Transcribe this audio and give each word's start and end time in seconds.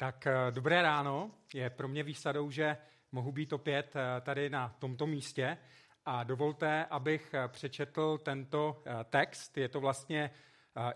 Tak 0.00 0.26
eh, 0.26 0.32
dobré 0.50 0.82
ráno. 0.82 1.30
Je 1.54 1.70
pro 1.70 1.88
mě 1.88 2.02
výsadou, 2.02 2.50
že 2.50 2.76
mohu 3.12 3.32
být 3.32 3.52
opět 3.52 3.96
eh, 3.96 4.20
tady 4.20 4.50
na 4.50 4.76
tomto 4.78 5.06
místě. 5.06 5.58
A 6.06 6.24
dovolte, 6.24 6.84
abych 6.84 7.34
eh, 7.34 7.48
přečetl 7.48 8.18
tento 8.18 8.82
text. 9.10 9.58
Je 9.58 9.68
to 9.68 9.80
vlastně 9.80 10.30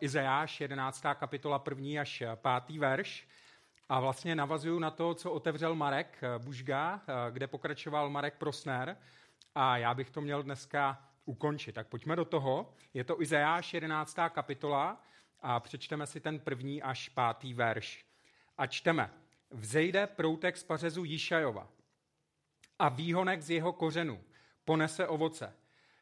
Izajáš, 0.01 0.61
11. 0.61 1.05
kapitola, 1.15 1.65
1. 1.69 2.01
až 2.01 2.23
5. 2.67 2.79
verš. 2.79 3.29
A 3.89 4.01
vlastně 4.01 4.35
navazuju 4.35 4.79
na 4.79 4.91
to, 4.91 5.15
co 5.15 5.33
otevřel 5.33 5.75
Marek 5.75 6.21
Bužga, 6.39 7.01
kde 7.31 7.47
pokračoval 7.47 8.11
Marek 8.11 8.35
Prosner. 8.35 8.97
A 9.55 9.77
já 9.77 9.95
bych 9.95 10.11
to 10.11 10.21
měl 10.21 10.43
dneska 10.43 11.09
ukončit. 11.25 11.73
Tak 11.73 11.89
pojďme 11.89 12.17
do 12.17 12.25
toho. 12.25 12.75
Je 12.95 13.05
to 13.05 13.23
Izajáš, 13.23 13.75
11. 13.75 14.17
kapitola 14.29 15.03
a 15.41 15.61
přečteme 15.61 16.07
si 16.07 16.21
ten 16.21 16.41
první 16.41 16.83
až 16.83 17.09
pátý 17.09 17.55
verš. 17.55 18.14
A 18.59 18.67
čteme. 18.67 19.11
Vzejde 19.51 20.07
proutek 20.07 20.57
z 20.57 20.63
pařezu 20.63 21.05
Jíšajova 21.05 21.69
a 22.79 22.89
výhonek 22.89 23.43
z 23.43 23.51
jeho 23.51 23.73
kořenu 23.73 24.21
ponese 24.65 25.07
ovoce. 25.07 25.53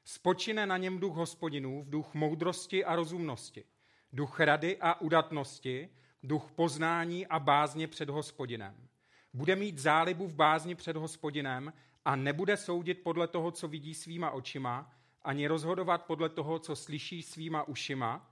Spočine 0.05 0.67
na 0.67 0.77
něm 0.77 0.99
duch 0.99 1.15
hospodinů, 1.15 1.83
v 1.83 1.91
duch 1.91 2.15
moudrosti 2.15 2.85
a 2.85 2.97
rozumnosti, 2.97 3.65
duch 4.13 4.41
rady 4.41 4.77
a 4.81 5.01
udatnosti, 5.01 5.89
duch 6.23 6.53
poznání 6.53 7.27
a 7.27 7.39
bázně 7.39 7.89
před 7.89 8.09
hospodinem. 8.09 8.89
Bude 9.35 9.57
mít 9.57 9.79
zálibu 9.79 10.27
v 10.27 10.35
bázni 10.35 10.75
před 10.75 10.97
hospodinem 10.97 11.73
a 12.05 12.17
nebude 12.17 12.57
soudit 12.57 13.03
podle 13.03 13.29
toho, 13.29 13.51
co 13.51 13.69
vidí 13.69 13.95
svýma 13.95 14.31
očima, 14.31 14.93
ani 15.23 15.47
rozhodovat 15.47 16.05
podle 16.07 16.29
toho, 16.29 16.59
co 16.59 16.77
slyší 16.77 17.23
svýma 17.23 17.63
ušima, 17.63 18.31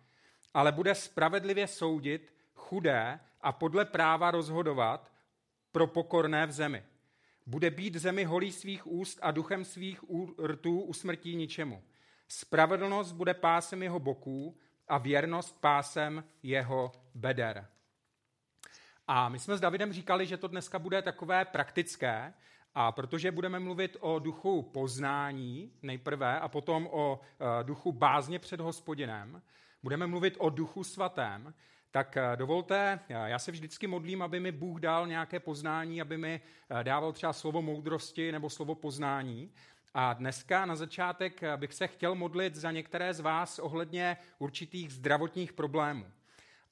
ale 0.55 0.73
bude 0.73 0.95
spravedlivě 0.95 1.66
soudit 1.66 2.32
chudé 2.70 3.20
a 3.41 3.52
podle 3.52 3.84
práva 3.84 4.30
rozhodovat 4.30 5.12
pro 5.73 5.87
pokorné 5.87 6.46
v 6.46 6.52
zemi. 6.52 6.82
Bude 7.46 7.71
být 7.71 7.95
zemi 7.95 8.24
holí 8.24 8.52
svých 8.52 8.87
úst 8.87 9.18
a 9.23 9.30
duchem 9.30 9.65
svých 9.65 10.04
rtů 10.46 10.80
usmrtí 10.80 11.37
ničemu. 11.37 11.82
Spravedlnost 12.29 13.13
bude 13.13 13.35
pásem 13.35 13.82
jeho 13.82 14.01
boků 14.01 14.57
a 14.88 14.98
věrnost 14.98 15.60
pásem 15.60 16.24
jeho 16.43 16.93
beder. 17.15 17.66
A 19.07 19.29
my 19.29 19.38
jsme 19.38 19.57
s 19.57 19.60
Davidem 19.60 19.93
říkali, 19.93 20.26
že 20.26 20.37
to 20.37 20.48
dneska 20.48 20.79
bude 20.79 21.02
takové 21.02 21.45
praktické, 21.45 22.35
a 22.74 22.93
protože 22.93 23.32
budeme 23.32 23.59
mluvit 23.59 23.96
o 24.01 24.18
duchu 24.18 24.63
poznání 24.63 25.73
nejprve 25.82 26.41
a 26.41 26.48
potom 26.48 26.87
o 26.87 27.21
eh, 27.21 27.65
duchu 27.65 27.93
bázně 27.93 28.38
před 28.38 28.60
hospodinem, 28.60 29.43
budeme 29.82 30.07
mluvit 30.07 30.37
o 30.38 30.51
duchu 30.51 30.85
svatém, 30.85 31.54
tak 31.91 32.16
eh, 32.16 32.37
dovolte, 32.37 33.01
já 33.09 33.38
se 33.38 33.52
vždycky 33.52 33.87
modlím, 33.87 34.23
aby 34.23 34.41
mi 34.41 34.52
Bůh 34.52 34.80
dal 34.80 35.07
nějaké 35.07 35.41
poznání, 35.41 36.01
aby 36.01 36.19
mi 36.19 36.41
eh, 36.80 36.85
dával 36.85 37.13
třeba 37.13 37.32
slovo 37.32 37.63
moudrosti 37.63 38.32
nebo 38.32 38.51
slovo 38.51 38.74
poznání. 38.74 39.52
A 39.95 40.13
dneska 40.13 40.66
na 40.66 40.77
začátek 40.77 41.43
eh, 41.43 41.57
bych 41.57 41.74
se 41.74 41.87
chtěl 41.87 42.15
modlit 42.15 42.55
za 42.55 42.71
některé 42.71 43.15
z 43.15 43.21
vás 43.21 43.59
ohledně 43.59 44.16
určitých 44.38 44.93
zdravotních 44.93 45.52
problémů. 45.52 46.07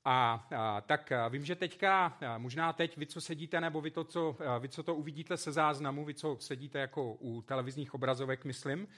A, 0.04 0.46
a 0.56 0.80
tak 0.80 1.12
vím, 1.28 1.44
že 1.44 1.56
teďka, 1.56 2.18
možná 2.38 2.72
teď 2.72 2.96
vy, 2.96 3.06
co 3.06 3.20
sedíte, 3.20 3.60
nebo 3.60 3.80
vy, 3.80 3.90
to, 3.90 4.04
co, 4.04 4.36
vy, 4.58 4.68
co 4.68 4.82
to 4.82 4.94
uvidíte 4.94 5.36
se 5.36 5.52
záznamu, 5.52 6.04
vy, 6.04 6.14
co 6.14 6.36
sedíte 6.40 6.78
jako 6.78 7.12
u 7.12 7.42
televizních 7.42 7.94
obrazovek, 7.94 8.44
myslím, 8.44 8.88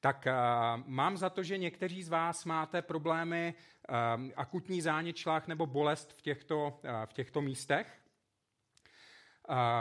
tak 0.00 0.26
uh, 0.26 0.82
mám 0.86 1.16
za 1.16 1.30
to, 1.30 1.42
že 1.42 1.58
někteří 1.58 2.02
z 2.02 2.08
vás 2.08 2.44
máte 2.44 2.82
problémy, 2.82 3.54
uh, 3.88 3.94
akutní 4.36 4.80
záněčlách 4.80 5.46
nebo 5.46 5.66
bolest 5.66 6.12
v 6.12 6.22
těchto, 6.22 6.66
uh, 6.66 6.90
v 7.06 7.12
těchto 7.12 7.40
místech. 7.40 8.02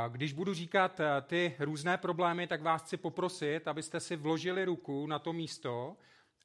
Když 0.08 0.34
budu 0.34 0.54
říkat 0.54 1.02
ty 1.22 1.56
různé 1.60 1.98
problémy, 1.98 2.48
tak 2.48 2.62
vás 2.62 2.84
chci 2.84 2.98
poprosit, 2.98 3.68
abyste 3.68 4.00
si 4.00 4.16
vložili 4.16 4.66
ruku 4.66 5.08
na 5.08 5.20
to 5.20 5.34
místo 5.34 5.98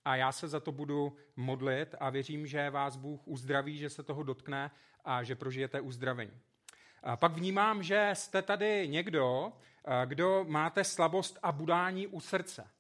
a 0.05 0.17
já 0.17 0.33
se 0.33 0.49
za 0.49 0.61
to 0.61 0.73
budu 0.73 1.17
modlit 1.37 1.95
a 2.01 2.11
věřím, 2.11 2.47
že 2.47 2.71
vás 2.71 2.97
Bůh 2.97 3.21
uzdraví, 3.25 3.79
že 3.79 3.91
se 3.91 4.03
toho 4.03 4.23
dotkne 4.23 4.71
a 5.05 5.23
že 5.23 5.35
prožijete 5.35 5.81
uzdravení. 5.81 6.41
A 7.03 7.17
pak 7.17 7.33
vnímám, 7.33 7.83
že 7.83 8.11
jste 8.13 8.43
tady 8.43 8.89
někdo, 8.89 9.53
kdo 10.05 10.45
máte 10.49 10.85
slabost 10.85 11.39
a 11.43 11.53
budání 11.53 12.07
u 12.07 12.21
srdce. 12.21 12.71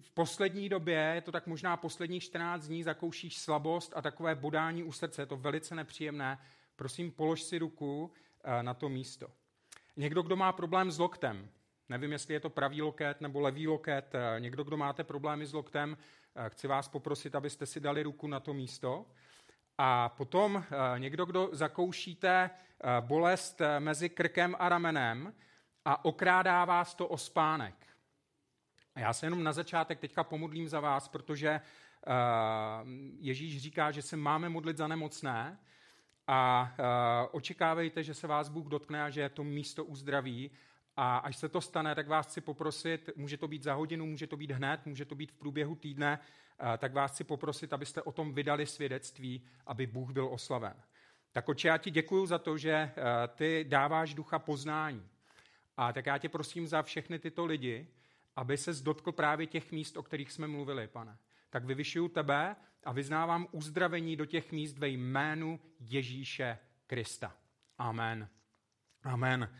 V 0.00 0.10
poslední 0.10 0.68
době, 0.68 1.12
je 1.14 1.20
to 1.20 1.32
tak 1.32 1.46
možná 1.46 1.76
posledních 1.76 2.22
14 2.22 2.66
dní, 2.66 2.82
zakoušíš 2.82 3.38
slabost 3.38 3.92
a 3.96 4.02
takové 4.02 4.34
bodání 4.34 4.82
u 4.82 4.92
srdce. 4.92 5.22
Je 5.22 5.26
to 5.26 5.36
velice 5.36 5.74
nepříjemné. 5.74 6.38
Prosím, 6.76 7.12
polož 7.12 7.42
si 7.42 7.58
ruku 7.58 8.12
eh, 8.44 8.62
na 8.62 8.74
to 8.74 8.88
místo. 8.88 9.28
Někdo, 9.96 10.22
kdo 10.22 10.36
má 10.36 10.52
problém 10.52 10.90
s 10.90 10.98
loktem, 10.98 11.48
nevím, 11.88 12.12
jestli 12.12 12.34
je 12.34 12.40
to 12.40 12.50
pravý 12.50 12.82
loket 12.82 13.20
nebo 13.20 13.40
levý 13.40 13.68
loket, 13.68 14.14
eh, 14.14 14.40
někdo, 14.40 14.64
kdo 14.64 14.76
máte 14.76 15.04
problémy 15.04 15.46
s 15.46 15.52
loktem, 15.52 15.96
eh, 16.36 16.50
chci 16.50 16.66
vás 16.66 16.88
poprosit, 16.88 17.34
abyste 17.34 17.66
si 17.66 17.80
dali 17.80 18.02
ruku 18.02 18.26
na 18.26 18.40
to 18.40 18.54
místo. 18.54 19.06
A 19.78 20.08
potom 20.08 20.64
někdo, 20.98 21.24
kdo 21.24 21.48
zakoušíte 21.52 22.50
bolest 23.00 23.60
mezi 23.78 24.08
krkem 24.08 24.56
a 24.58 24.68
ramenem 24.68 25.34
a 25.84 26.04
okrádá 26.04 26.64
vás 26.64 26.94
to 26.94 27.08
o 27.08 27.18
spánek. 27.18 27.87
A 28.98 29.00
já 29.00 29.12
se 29.12 29.26
jenom 29.26 29.42
na 29.42 29.52
začátek 29.52 30.00
teďka 30.00 30.24
pomodlím 30.24 30.68
za 30.68 30.80
vás, 30.80 31.08
protože 31.08 31.60
uh, 32.06 32.88
Ježíš 33.18 33.62
říká, 33.62 33.90
že 33.90 34.02
se 34.02 34.16
máme 34.16 34.48
modlit 34.48 34.76
za 34.76 34.88
nemocné 34.88 35.58
a 36.26 36.72
uh, 36.78 36.86
očekávejte, 37.32 38.02
že 38.02 38.14
se 38.14 38.26
vás 38.26 38.48
Bůh 38.48 38.66
dotkne 38.66 39.02
a 39.02 39.10
že 39.10 39.28
to 39.28 39.44
místo 39.44 39.84
uzdraví. 39.84 40.50
A 40.96 41.18
až 41.18 41.36
se 41.36 41.48
to 41.48 41.60
stane, 41.60 41.94
tak 41.94 42.08
vás 42.08 42.26
chci 42.26 42.40
poprosit, 42.40 43.10
může 43.16 43.36
to 43.36 43.48
být 43.48 43.62
za 43.62 43.74
hodinu, 43.74 44.06
může 44.06 44.26
to 44.26 44.36
být 44.36 44.50
hned, 44.50 44.86
může 44.86 45.04
to 45.04 45.14
být 45.14 45.32
v 45.32 45.34
průběhu 45.34 45.74
týdne, 45.74 46.18
uh, 46.18 46.76
tak 46.78 46.92
vás 46.92 47.12
chci 47.12 47.24
poprosit, 47.24 47.72
abyste 47.72 48.02
o 48.02 48.12
tom 48.12 48.32
vydali 48.32 48.66
svědectví, 48.66 49.42
aby 49.66 49.86
Bůh 49.86 50.10
byl 50.10 50.28
oslaven. 50.28 50.74
Tak 51.32 51.48
oče, 51.48 51.68
já 51.68 51.78
ti 51.78 51.90
děkuji 51.90 52.26
za 52.26 52.38
to, 52.38 52.58
že 52.58 52.90
ty 53.34 53.64
dáváš 53.68 54.14
ducha 54.14 54.38
poznání. 54.38 55.08
A 55.76 55.92
tak 55.92 56.06
já 56.06 56.18
tě 56.18 56.28
prosím 56.28 56.66
za 56.66 56.82
všechny 56.82 57.18
tyto 57.18 57.46
lidi, 57.46 57.88
aby 58.38 58.56
se 58.56 58.72
dotkl 58.72 59.12
právě 59.12 59.46
těch 59.46 59.72
míst, 59.72 59.96
o 59.96 60.02
kterých 60.02 60.32
jsme 60.32 60.46
mluvili, 60.46 60.88
pane. 60.88 61.18
Tak 61.50 61.64
vyvyšuju 61.64 62.08
tebe 62.08 62.56
a 62.84 62.92
vyznávám 62.92 63.46
uzdravení 63.52 64.16
do 64.16 64.26
těch 64.26 64.52
míst 64.52 64.78
ve 64.78 64.88
jménu 64.88 65.60
Ježíše 65.80 66.58
Krista. 66.86 67.36
Amen. 67.78 68.28
Amen. 69.02 69.54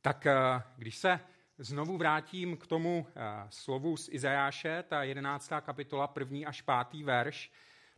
Tak 0.00 0.26
eh, 0.26 0.34
když 0.76 0.96
se 0.96 1.20
znovu 1.58 1.98
vrátím 1.98 2.56
k 2.56 2.66
tomu 2.66 3.06
eh, 3.08 3.20
slovu 3.50 3.96
z 3.96 4.08
Izajáše, 4.12 4.84
ta 4.88 5.02
11. 5.02 5.52
kapitola, 5.60 6.06
první 6.06 6.46
až 6.46 6.62
pátý 6.62 7.04
verš, 7.04 7.52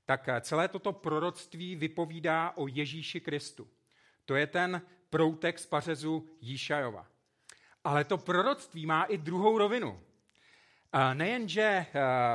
tak 0.05 0.29
eh, 0.29 0.41
celé 0.41 0.69
toto 0.69 0.93
proroctví 0.93 1.77
vypovídá 1.77 2.53
o 2.57 2.69
Ježíši 2.69 3.21
Kristu. 3.21 3.69
To 4.25 4.37
je 4.37 4.47
ten 4.47 4.83
proutek 5.11 5.59
z 5.59 5.67
pařezu 5.67 6.29
Jíšajova. 6.41 7.07
Ale 7.85 8.05
to 8.05 8.19
proroctví 8.19 8.87
má 8.87 9.05
i 9.05 9.19
druhou 9.19 9.59
rovinu. 9.59 10.01
Nejenže 11.15 11.63
eh, 11.63 11.87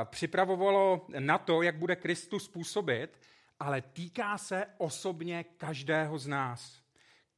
připravovalo 0.04 1.06
na 1.18 1.38
to, 1.38 1.62
jak 1.62 1.76
bude 1.76 1.96
Kristus 1.96 2.48
působit, 2.48 3.18
ale 3.60 3.82
týká 3.82 4.38
se 4.38 4.66
osobně 4.78 5.44
každého 5.44 6.18
z 6.18 6.26
nás. 6.26 6.82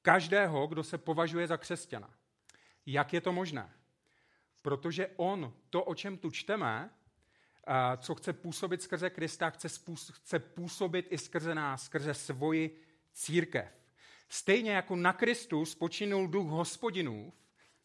Každého, 0.03 0.67
kdo 0.67 0.85
se 0.85 0.99
považuje 0.99 1.47
za 1.47 1.57
křesťana. 1.57 2.11
Jak 2.87 3.13
je 3.13 3.21
to 3.21 3.33
možné? 3.33 3.71
Protože 4.63 5.11
on, 5.17 5.53
to, 5.71 5.85
o 5.85 5.95
čem 5.95 6.19
tu 6.19 6.31
čteme, 6.31 6.91
eh, 7.67 7.73
co 7.97 8.15
chce 8.15 8.33
působit 8.33 8.83
skrze 8.83 9.11
Krista, 9.11 9.53
chce 10.13 10.39
působit 10.39 11.07
i 11.11 11.19
skrze 11.19 11.55
nás, 11.55 11.85
skrze 11.85 12.15
svoji 12.15 12.81
církev. 13.13 13.73
Stejně 14.29 14.73
jako 14.73 14.97
na 14.97 15.13
Kristu 15.13 15.65
spočinul 15.65 16.29
duch 16.29 16.49
hospodinův, 16.49 17.42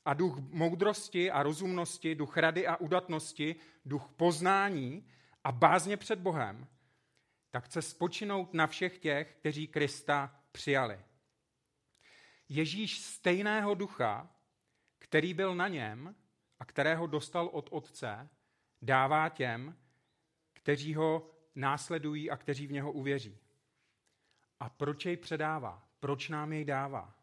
a 0.07 0.13
duch 0.13 0.39
moudrosti 0.39 1.31
a 1.31 1.43
rozumnosti, 1.43 2.15
duch 2.15 2.37
rady 2.37 2.67
a 2.67 2.75
udatnosti, 2.75 3.55
duch 3.85 4.07
poznání 4.17 5.07
a 5.43 5.51
bázně 5.51 5.97
před 5.97 6.19
Bohem, 6.19 6.67
tak 7.51 7.65
chce 7.65 7.81
spočinout 7.81 8.53
na 8.53 8.67
všech 8.67 8.97
těch, 8.97 9.35
kteří 9.35 9.67
Krista 9.67 10.35
přijali. 10.51 10.99
Ježíš 12.49 12.99
stejného 12.99 13.75
ducha, 13.75 14.29
který 14.99 15.33
byl 15.33 15.55
na 15.55 15.67
něm 15.67 16.15
a 16.59 16.65
kterého 16.65 17.07
dostal 17.07 17.49
od 17.53 17.69
Otce, 17.71 18.29
dává 18.81 19.29
těm, 19.29 19.77
kteří 20.53 20.95
ho 20.95 21.31
následují 21.55 22.31
a 22.31 22.37
kteří 22.37 22.67
v 22.67 22.71
něho 22.71 22.91
uvěří. 22.91 23.37
A 24.59 24.69
proč 24.69 25.05
jej 25.05 25.17
předává? 25.17 25.87
Proč 25.99 26.29
nám 26.29 26.53
jej 26.53 26.65
dává? 26.65 27.16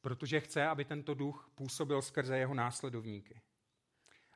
Protože 0.00 0.40
chce, 0.40 0.66
aby 0.66 0.84
tento 0.84 1.14
duch 1.14 1.50
působil 1.54 2.02
skrze 2.02 2.38
jeho 2.38 2.54
následovníky. 2.54 3.40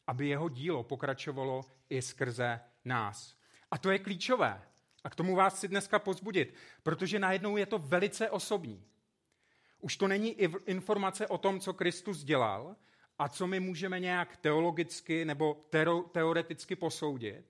Aby 0.06 0.28
jeho 0.28 0.48
dílo 0.48 0.82
pokračovalo 0.82 1.64
i 1.90 2.02
skrze 2.02 2.60
nás. 2.84 3.36
A 3.70 3.78
to 3.78 3.90
je 3.90 3.98
klíčové. 3.98 4.62
A 5.04 5.10
k 5.10 5.14
tomu 5.14 5.36
vás 5.36 5.56
chci 5.56 5.68
dneska 5.68 5.98
pozbudit, 5.98 6.54
protože 6.82 7.18
najednou 7.18 7.56
je 7.56 7.66
to 7.66 7.78
velice 7.78 8.30
osobní. 8.30 8.84
Už 9.80 9.96
to 9.96 10.08
není 10.08 10.30
informace 10.66 11.26
o 11.26 11.38
tom, 11.38 11.60
co 11.60 11.72
Kristus 11.72 12.24
dělal 12.24 12.76
a 13.18 13.28
co 13.28 13.46
my 13.46 13.60
můžeme 13.60 14.00
nějak 14.00 14.36
teologicky 14.36 15.24
nebo 15.24 15.66
teoreticky 16.12 16.76
posoudit, 16.76 17.44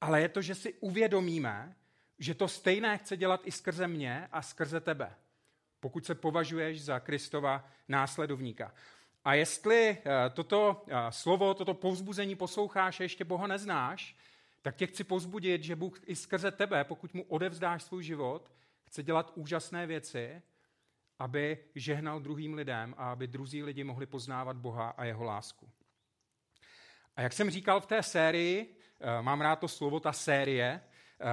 ale 0.00 0.20
je 0.20 0.28
to, 0.28 0.42
že 0.42 0.54
si 0.54 0.74
uvědomíme, 0.74 1.76
že 2.18 2.34
to 2.34 2.48
stejné 2.48 2.98
chce 2.98 3.16
dělat 3.16 3.40
i 3.44 3.52
skrze 3.52 3.88
mě 3.88 4.28
a 4.32 4.42
skrze 4.42 4.80
tebe, 4.80 5.16
pokud 5.84 6.06
se 6.06 6.14
považuješ 6.14 6.84
za 6.84 7.00
Kristova 7.00 7.68
následovníka. 7.88 8.74
A 9.24 9.34
jestli 9.34 9.88
eh, 9.90 10.30
toto 10.30 10.84
eh, 10.88 10.94
slovo, 11.10 11.54
toto 11.54 11.74
povzbuzení 11.74 12.36
posloucháš 12.36 13.00
a 13.00 13.02
ještě 13.02 13.24
Boha 13.24 13.46
neznáš, 13.46 14.16
tak 14.62 14.76
tě 14.76 14.86
chci 14.86 15.04
pozbudit, 15.04 15.62
že 15.62 15.76
Bůh 15.76 16.00
i 16.06 16.16
skrze 16.16 16.50
tebe, 16.50 16.84
pokud 16.84 17.14
mu 17.14 17.22
odevzdáš 17.22 17.82
svůj 17.82 18.04
život, 18.04 18.52
chce 18.84 19.02
dělat 19.02 19.32
úžasné 19.34 19.86
věci, 19.86 20.42
aby 21.18 21.58
žehnal 21.74 22.20
druhým 22.20 22.54
lidem 22.54 22.94
a 22.98 23.12
aby 23.12 23.26
druzí 23.26 23.62
lidi 23.62 23.84
mohli 23.84 24.06
poznávat 24.06 24.56
Boha 24.56 24.88
a 24.88 25.04
jeho 25.04 25.24
lásku. 25.24 25.68
A 27.16 27.22
jak 27.22 27.32
jsem 27.32 27.50
říkal 27.50 27.80
v 27.80 27.86
té 27.86 28.02
sérii, 28.02 28.76
eh, 29.00 29.22
mám 29.22 29.40
rád 29.40 29.56
to 29.56 29.68
slovo, 29.68 30.00
ta 30.00 30.12
série, 30.12 30.80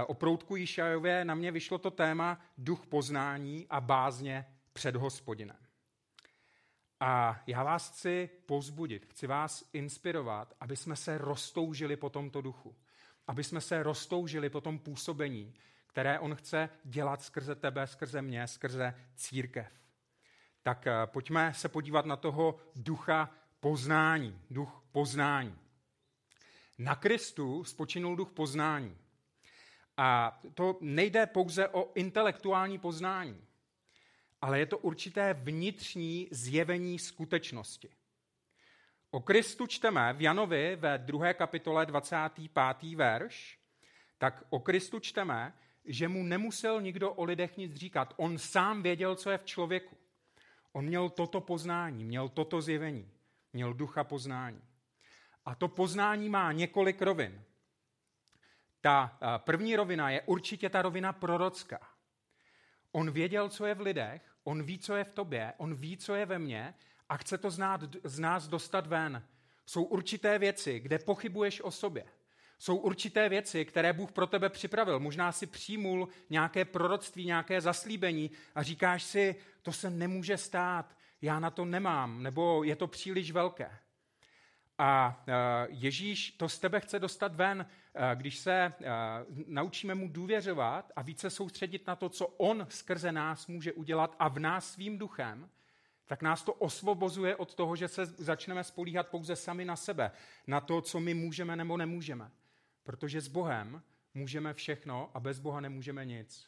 o 0.08 0.14
proutku 0.14 0.56
Jíšajově 0.56 1.26
na 1.26 1.36
mě 1.36 1.52
vyšlo 1.52 1.78
to 1.78 1.92
téma 1.92 2.40
duch 2.58 2.86
poznání 2.86 3.68
a 3.70 3.82
bázně 3.82 4.46
před 4.74 4.96
hospodinem. 4.96 5.58
A 7.00 7.42
já 7.48 7.64
vás 7.64 7.90
chci 7.90 8.30
pozbudit, 8.46 9.06
chci 9.06 9.28
vás 9.28 9.70
inspirovat, 9.74 10.54
aby 10.60 10.76
jsme 10.76 10.96
se 10.96 11.18
roztoužili 11.18 11.96
po 11.96 12.10
tomto 12.10 12.42
duchu. 12.42 12.76
Aby 13.28 13.44
jsme 13.44 13.62
se 13.62 13.84
roztoužili 13.84 14.50
po 14.50 14.62
tom 14.62 14.80
působení, 14.80 15.54
které 15.88 16.20
on 16.20 16.36
chce 16.36 16.70
dělat 16.84 17.22
skrze 17.22 17.56
tebe, 17.56 17.88
skrze 17.88 18.22
mě, 18.22 18.48
skrze 18.48 18.96
církev. 19.16 19.68
Tak 20.64 20.88
eh, 20.88 20.94
pojďme 21.06 21.54
se 21.54 21.70
podívat 21.70 22.06
na 22.06 22.16
toho 22.16 22.60
ducha 22.76 23.30
poznání. 23.60 24.42
Duch 24.50 24.84
poznání. 24.92 25.56
Na 26.78 26.96
Kristu 26.96 27.64
spočinul 27.64 28.16
duch 28.16 28.32
poznání. 28.32 28.98
A 29.98 30.40
to 30.54 30.78
nejde 30.82 31.26
pouze 31.26 31.68
o 31.68 31.92
intelektuální 31.96 32.78
poznání 32.78 33.42
ale 34.42 34.60
je 34.60 34.66
to 34.66 34.78
určité 34.78 35.34
vnitřní 35.34 36.28
zjevení 36.32 37.00
skutečnosti. 37.00 37.90
O 39.12 39.20
Kristu 39.20 39.68
čteme 39.68 40.14
v 40.14 40.22
Janovi 40.22 40.76
ve 40.76 40.98
druhé 40.98 41.34
kapitole 41.34 41.86
25. 41.86 42.96
verš, 42.96 43.60
tak 44.18 44.44
o 44.50 44.60
Kristu 44.60 45.00
čteme, 45.00 45.54
že 45.86 46.08
mu 46.08 46.24
nemusel 46.24 46.82
nikdo 46.82 47.14
o 47.14 47.24
lidech 47.24 47.58
nic 47.58 47.76
říkat. 47.76 48.14
On 48.18 48.38
sám 48.38 48.84
věděl, 48.84 49.16
co 49.16 49.30
je 49.30 49.38
v 49.38 49.46
člověku. 49.46 49.98
On 50.74 50.86
měl 50.86 51.10
toto 51.10 51.42
poznání, 51.42 52.04
měl 52.04 52.30
toto 52.30 52.62
zjevení, 52.62 53.12
měl 53.54 53.74
ducha 53.74 54.04
poznání. 54.04 54.62
A 55.46 55.56
to 55.56 55.68
poznání 55.68 56.30
má 56.30 56.52
několik 56.52 57.02
rovin. 57.02 57.44
Ta 58.82 59.18
eh, 59.22 59.26
první 59.38 59.76
rovina 59.76 60.10
je 60.10 60.22
určitě 60.22 60.70
ta 60.70 60.82
rovina 60.82 61.14
prorocká. 61.14 61.80
On 62.92 63.12
věděl, 63.12 63.50
co 63.50 63.66
je 63.66 63.76
v 63.76 63.82
lidech 63.82 64.32
On 64.44 64.64
ví, 64.64 64.80
co 64.80 64.96
je 64.96 65.04
v 65.04 65.12
tobě, 65.12 65.54
on 65.58 65.76
ví, 65.76 65.98
co 65.98 66.16
je 66.16 66.26
ve 66.26 66.40
mně 66.40 66.74
a 67.10 67.18
chce 67.18 67.38
to 67.38 67.52
znát, 67.52 67.82
z 68.04 68.20
nás 68.20 68.48
dostat 68.48 68.88
ven. 68.88 69.24
Jsou 69.66 69.84
určité 69.84 70.40
věci, 70.40 70.80
kde 70.80 71.00
pochybuješ 71.00 71.62
o 71.62 71.72
sobě. 71.72 72.06
Jsou 72.60 72.78
určité 72.78 73.30
věci, 73.30 73.66
které 73.66 73.94
Bůh 73.94 74.12
pro 74.12 74.28
tebe 74.28 74.50
připravil. 74.50 75.00
Možná 75.00 75.32
si 75.32 75.48
přijmul 75.48 76.08
nějaké 76.30 76.66
proroctví, 76.66 77.26
nějaké 77.26 77.62
zaslíbení 77.62 78.32
a 78.56 78.64
říkáš 78.64 79.04
si, 79.04 79.36
to 79.62 79.72
se 79.72 79.90
nemůže 79.90 80.38
stát, 80.38 80.98
já 81.22 81.40
na 81.40 81.50
to 81.50 81.66
nemám, 81.66 82.24
nebo 82.24 82.64
je 82.64 82.76
to 82.76 82.88
příliš 82.88 83.32
velké. 83.32 83.72
A 84.78 85.24
e, 85.28 85.34
Ježíš 85.70 86.32
to 86.32 86.50
z 86.50 86.60
tebe 86.60 86.80
chce 86.80 87.00
dostat 87.00 87.36
ven, 87.36 87.66
když 88.16 88.40
se 88.40 88.54
e, 88.54 88.74
naučíme 89.48 89.96
mu 89.96 90.08
důvěřovat 90.08 90.92
a 90.96 91.02
více 91.02 91.30
soustředit 91.30 91.88
na 91.88 91.96
to, 91.96 92.10
co 92.10 92.28
on 92.28 92.68
skrze 92.70 93.12
nás 93.12 93.48
může 93.48 93.74
udělat 93.74 94.16
a 94.20 94.28
v 94.28 94.40
nás 94.40 94.72
svým 94.72 94.98
duchem, 94.98 95.50
tak 96.06 96.22
nás 96.22 96.44
to 96.44 96.54
osvobozuje 96.54 97.36
od 97.36 97.56
toho, 97.56 97.76
že 97.76 97.88
se 97.88 98.06
začneme 98.06 98.64
spolíhat 98.64 99.08
pouze 99.08 99.36
sami 99.36 99.66
na 99.66 99.76
sebe, 99.76 100.12
na 100.48 100.62
to, 100.62 100.82
co 100.82 101.00
my 101.00 101.14
můžeme 101.14 101.56
nebo 101.56 101.78
nemůžeme. 101.78 102.32
Protože 102.84 103.22
s 103.22 103.28
Bohem 103.28 103.82
můžeme 104.14 104.54
všechno 104.54 105.12
a 105.14 105.20
bez 105.20 105.40
Boha 105.40 105.60
nemůžeme 105.60 106.06
nic. 106.06 106.48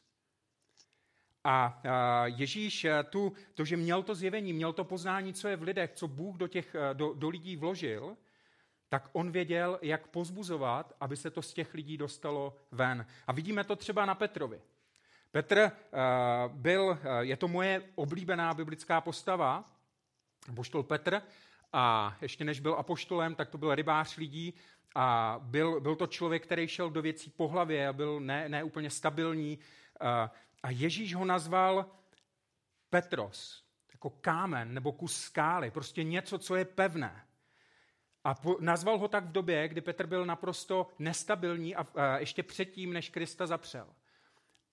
A 1.44 1.82
Ježíš 2.26 2.88
tu, 3.10 3.34
to, 3.54 3.66
že 3.66 3.78
měl 3.78 4.04
to 4.04 4.16
zjevení, 4.16 4.54
měl 4.54 4.74
to 4.74 4.84
poznání, 4.84 5.34
co 5.34 5.48
je 5.48 5.56
v 5.56 5.62
lidech, 5.62 5.92
co 5.94 6.08
Bůh 6.08 6.38
do, 6.38 6.48
těch, 6.48 6.76
do, 6.94 7.14
do 7.14 7.30
lidí 7.30 7.56
vložil, 7.56 8.18
tak 8.94 9.10
on 9.14 9.32
věděl, 9.32 9.80
jak 9.82 10.08
pozbuzovat, 10.08 10.94
aby 11.00 11.18
se 11.18 11.30
to 11.30 11.42
z 11.42 11.54
těch 11.54 11.74
lidí 11.74 11.98
dostalo 11.98 12.58
ven. 12.72 13.06
A 13.28 13.32
vidíme 13.32 13.64
to 13.64 13.76
třeba 13.76 14.06
na 14.06 14.16
Petrovi. 14.16 14.62
Petr 15.32 15.72
byl, 16.48 17.00
je 17.20 17.38
to 17.38 17.48
moje 17.48 17.84
oblíbená 17.96 18.54
biblická 18.54 19.02
postava, 19.02 19.72
apoštol 20.50 20.84
Petr, 20.84 21.22
a 21.74 22.16
ještě 22.22 22.44
než 22.44 22.60
byl 22.60 22.74
apoštolem, 22.74 23.36
tak 23.36 23.50
to 23.50 23.58
byl 23.58 23.76
rybář 23.76 24.18
lidí 24.18 24.54
a 24.96 25.38
byl, 25.44 25.80
byl 25.82 25.96
to 25.96 26.08
člověk, 26.08 26.44
který 26.44 26.68
šel 26.68 26.90
do 26.90 27.02
věcí 27.02 27.30
po 27.30 27.48
hlavě 27.48 27.88
a 27.88 27.94
byl 27.94 28.20
ne, 28.20 28.50
ne 28.50 28.64
úplně 28.64 28.90
stabilní. 28.90 29.60
A 30.64 30.70
Ježíš 30.70 31.16
ho 31.16 31.26
nazval 31.26 31.86
Petros, 32.90 33.64
jako 33.94 34.10
kámen 34.10 34.74
nebo 34.74 34.92
kus 34.92 35.18
skály, 35.18 35.72
prostě 35.72 36.04
něco, 36.04 36.38
co 36.38 36.56
je 36.56 36.66
pevné. 36.66 37.26
A 38.24 38.34
po, 38.34 38.58
nazval 38.60 38.98
ho 38.98 39.08
tak 39.08 39.26
v 39.26 39.32
době, 39.32 39.68
kdy 39.68 39.82
Petr 39.82 40.08
byl 40.08 40.26
naprosto 40.26 40.88
nestabilní 41.00 41.76
a, 41.76 41.88
a 41.96 42.18
ještě 42.18 42.44
předtím, 42.44 42.94
než 42.94 43.10
Krista 43.10 43.48
zapřel. 43.48 43.88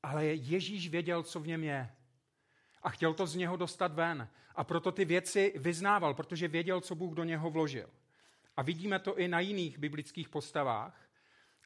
Ale 0.02 0.26
Ježíš 0.26 0.88
věděl, 0.88 1.22
co 1.22 1.40
v 1.40 1.46
něm 1.46 1.64
je. 1.64 1.90
A 2.82 2.90
chtěl 2.90 3.14
to 3.14 3.26
z 3.26 3.36
něho 3.36 3.56
dostat 3.56 3.92
ven. 3.92 4.28
A 4.54 4.64
proto 4.64 4.92
ty 4.92 5.04
věci 5.04 5.52
vyznával, 5.56 6.14
protože 6.14 6.48
věděl, 6.48 6.80
co 6.80 6.94
Bůh 6.94 7.14
do 7.14 7.24
něho 7.24 7.50
vložil. 7.50 7.90
A 8.56 8.62
vidíme 8.62 8.98
to 8.98 9.18
i 9.18 9.28
na 9.28 9.40
jiných 9.40 9.78
biblických 9.78 10.28
postavách. 10.28 11.08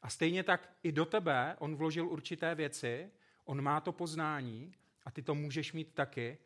A 0.01 0.09
stejně 0.09 0.43
tak 0.43 0.69
i 0.83 0.91
do 0.91 1.05
tebe 1.05 1.55
on 1.59 1.75
vložil 1.75 2.07
určité 2.07 2.55
věci, 2.55 3.11
on 3.45 3.61
má 3.61 3.81
to 3.81 3.91
poznání 3.91 4.73
a 5.05 5.11
ty 5.11 5.21
to 5.21 5.35
můžeš 5.35 5.73
mít 5.73 5.93
taky. 5.93 6.37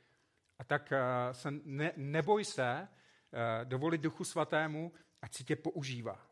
A 0.60 0.63
tak 0.63 0.92
uh, 0.92 1.34
se 1.34 1.52
ne, 1.52 1.92
neboj 1.98 2.46
se 2.46 2.88
uh, 2.88 3.70
dovolit 3.70 4.02
Duchu 4.02 4.24
Svatému, 4.24 4.92
ať 5.22 5.36
si 5.36 5.44
tě 5.44 5.56
používá. 5.56 6.26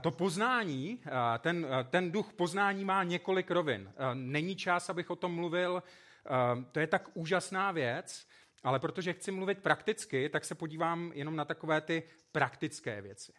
To 0.00 0.10
poznání, 0.10 1.02
ten, 1.38 1.66
ten 1.90 2.12
duch 2.12 2.32
poznání 2.32 2.84
má 2.84 3.04
několik 3.04 3.50
rovin. 3.50 3.92
Není 4.14 4.56
čas, 4.56 4.90
abych 4.90 5.10
o 5.10 5.16
tom 5.16 5.34
mluvil, 5.34 5.82
to 6.72 6.80
je 6.80 6.86
tak 6.86 7.08
úžasná 7.14 7.72
věc, 7.72 8.26
ale 8.62 8.78
protože 8.78 9.12
chci 9.12 9.30
mluvit 9.30 9.58
prakticky, 9.58 10.28
tak 10.28 10.44
se 10.44 10.54
podívám 10.54 11.12
jenom 11.14 11.36
na 11.36 11.44
takové 11.44 11.80
ty 11.80 12.02
praktické 12.32 13.00
věci. 13.00 13.32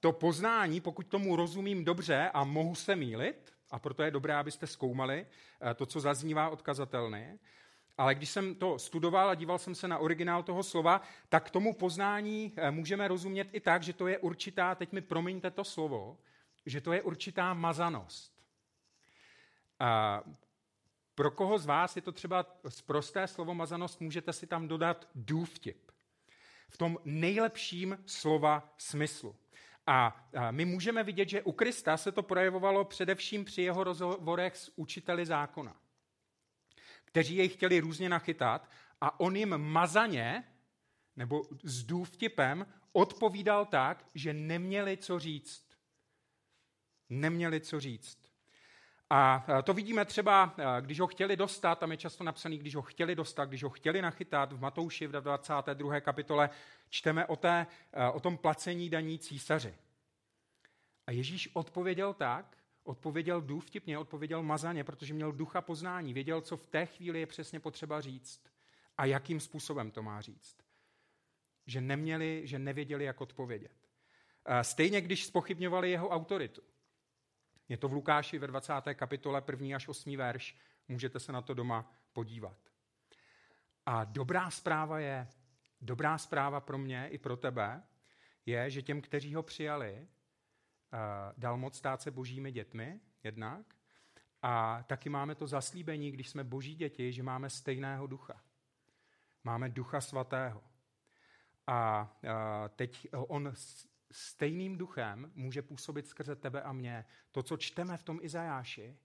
To 0.00 0.12
poznání, 0.12 0.80
pokud 0.80 1.06
tomu 1.06 1.36
rozumím 1.36 1.84
dobře 1.84 2.30
a 2.34 2.44
mohu 2.44 2.74
se 2.74 2.96
mýlit, 2.96 3.54
a 3.70 3.78
proto 3.78 4.02
je 4.02 4.10
dobré, 4.10 4.34
abyste 4.34 4.66
zkoumali 4.66 5.26
to, 5.76 5.86
co 5.86 6.00
zaznívá 6.00 6.48
od 6.48 6.62
kazatelny. 6.62 7.38
Ale 7.98 8.14
když 8.14 8.30
jsem 8.30 8.54
to 8.54 8.78
studoval 8.78 9.30
a 9.30 9.34
díval 9.34 9.58
jsem 9.58 9.74
se 9.74 9.88
na 9.88 9.98
originál 9.98 10.42
toho 10.42 10.62
slova, 10.62 11.00
tak 11.28 11.50
tomu 11.50 11.74
poznání 11.74 12.52
eh, 12.56 12.70
můžeme 12.70 13.08
rozumět 13.08 13.48
i 13.52 13.60
tak, 13.60 13.82
že 13.82 13.92
to 13.92 14.06
je 14.06 14.18
určitá, 14.18 14.74
teď 14.74 14.92
mi 14.92 15.00
promiňte 15.00 15.50
to 15.50 15.64
slovo, 15.64 16.18
že 16.66 16.80
to 16.80 16.92
je 16.92 17.02
určitá 17.02 17.54
mazanost. 17.54 18.34
A 19.80 20.22
pro 21.14 21.30
koho 21.30 21.58
z 21.58 21.66
vás 21.66 21.96
je 21.96 22.02
to 22.02 22.12
třeba 22.12 22.46
prosté 22.86 23.26
slovo 23.26 23.54
mazanost, 23.54 24.00
můžete 24.00 24.32
si 24.32 24.46
tam 24.46 24.68
dodat 24.68 25.08
důvtip. 25.14 25.90
V 26.68 26.78
tom 26.78 26.98
nejlepším 27.04 27.98
slova 28.06 28.74
smyslu. 28.78 29.36
A 29.86 30.28
my 30.50 30.64
můžeme 30.64 31.02
vidět, 31.02 31.28
že 31.28 31.42
u 31.42 31.52
Krista 31.52 31.96
se 31.96 32.12
to 32.12 32.22
projevovalo 32.22 32.84
především 32.84 33.44
při 33.44 33.62
jeho 33.62 33.84
rozhovorech 33.84 34.56
s 34.56 34.72
učiteli 34.76 35.26
zákona, 35.26 35.76
kteří 37.14 37.36
jej 37.36 37.48
chtěli 37.48 37.80
různě 37.80 38.08
nachytat 38.08 38.70
a 39.00 39.20
on 39.20 39.36
jim 39.36 39.58
mazaně 39.58 40.44
nebo 41.16 41.42
s 41.62 41.84
důvtipem 41.84 42.66
odpovídal 42.92 43.66
tak, 43.66 44.04
že 44.14 44.32
neměli 44.32 44.96
co 44.96 45.18
říct. 45.18 45.66
Neměli 47.10 47.60
co 47.60 47.80
říct. 47.80 48.18
A 49.10 49.46
to 49.64 49.74
vidíme 49.74 50.04
třeba, 50.04 50.54
když 50.80 51.00
ho 51.00 51.06
chtěli 51.06 51.36
dostat, 51.36 51.78
tam 51.78 51.90
je 51.90 51.96
často 51.96 52.24
napsaný, 52.24 52.58
když 52.58 52.74
ho 52.74 52.82
chtěli 52.82 53.14
dostat, 53.14 53.44
když 53.44 53.62
ho 53.62 53.70
chtěli 53.70 54.02
nachytat 54.02 54.52
v 54.52 54.60
Matouši 54.60 55.06
v 55.06 55.12
22. 55.12 56.00
kapitole, 56.00 56.50
čteme 56.88 57.26
o, 57.26 57.36
té, 57.36 57.66
o 58.12 58.20
tom 58.20 58.38
placení 58.38 58.90
daní 58.90 59.18
císaři. 59.18 59.74
A 61.06 61.12
Ježíš 61.12 61.48
odpověděl 61.52 62.14
tak, 62.14 62.56
Odpověděl 62.84 63.40
du 63.40 63.60
vtipně, 63.60 63.98
odpověděl 63.98 64.42
mazaně, 64.42 64.84
protože 64.84 65.14
měl 65.14 65.32
ducha 65.32 65.60
poznání, 65.60 66.14
věděl, 66.14 66.40
co 66.40 66.56
v 66.56 66.66
té 66.66 66.86
chvíli 66.86 67.20
je 67.20 67.26
přesně 67.26 67.60
potřeba 67.60 68.00
říct 68.00 68.42
a 68.98 69.04
jakým 69.04 69.40
způsobem 69.40 69.90
to 69.90 70.02
má 70.02 70.20
říct. 70.20 70.56
Že 71.66 71.80
neměli, 71.80 72.42
že 72.44 72.58
nevěděli, 72.58 73.04
jak 73.04 73.20
odpovědět. 73.20 73.88
Stejně, 74.62 75.00
když 75.00 75.26
spochybňovali 75.26 75.90
jeho 75.90 76.08
autoritu. 76.08 76.62
Je 77.68 77.76
to 77.76 77.88
v 77.88 77.92
Lukáši 77.92 78.38
ve 78.38 78.46
20. 78.46 78.72
kapitole 78.94 79.42
1. 79.50 79.76
až 79.76 79.88
8. 79.88 80.16
verš. 80.16 80.56
Můžete 80.88 81.20
se 81.20 81.32
na 81.32 81.42
to 81.42 81.54
doma 81.54 81.92
podívat. 82.12 82.58
A 83.86 84.04
dobrá 84.04 84.50
zpráva 84.50 84.98
je, 84.98 85.28
dobrá 85.80 86.18
zpráva 86.18 86.60
pro 86.60 86.78
mě 86.78 87.08
i 87.08 87.18
pro 87.18 87.36
tebe, 87.36 87.82
je, 88.46 88.70
že 88.70 88.82
těm, 88.82 89.00
kteří 89.00 89.34
ho 89.34 89.42
přijali, 89.42 90.08
dal 91.36 91.56
moc 91.56 91.76
stát 91.76 92.02
se 92.02 92.10
božími 92.10 92.52
dětmi, 92.52 93.00
jednak, 93.24 93.66
a 94.42 94.82
taky 94.82 95.08
máme 95.08 95.34
to 95.34 95.46
zaslíbení, 95.46 96.10
když 96.10 96.28
jsme 96.28 96.44
boží 96.44 96.74
děti, 96.74 97.12
že 97.12 97.22
máme 97.22 97.50
stejného 97.50 98.06
ducha. 98.06 98.40
Máme 99.44 99.68
ducha 99.68 100.00
svatého. 100.00 100.62
A 101.66 102.10
teď 102.76 103.08
on 103.12 103.52
stejným 104.12 104.78
duchem 104.78 105.32
může 105.34 105.62
působit 105.62 106.06
skrze 106.06 106.36
tebe 106.36 106.62
a 106.62 106.72
mě. 106.72 107.04
To, 107.32 107.42
co 107.42 107.56
čteme 107.56 107.96
v 107.96 108.02
tom 108.02 108.18
Izajáši, 108.22 108.96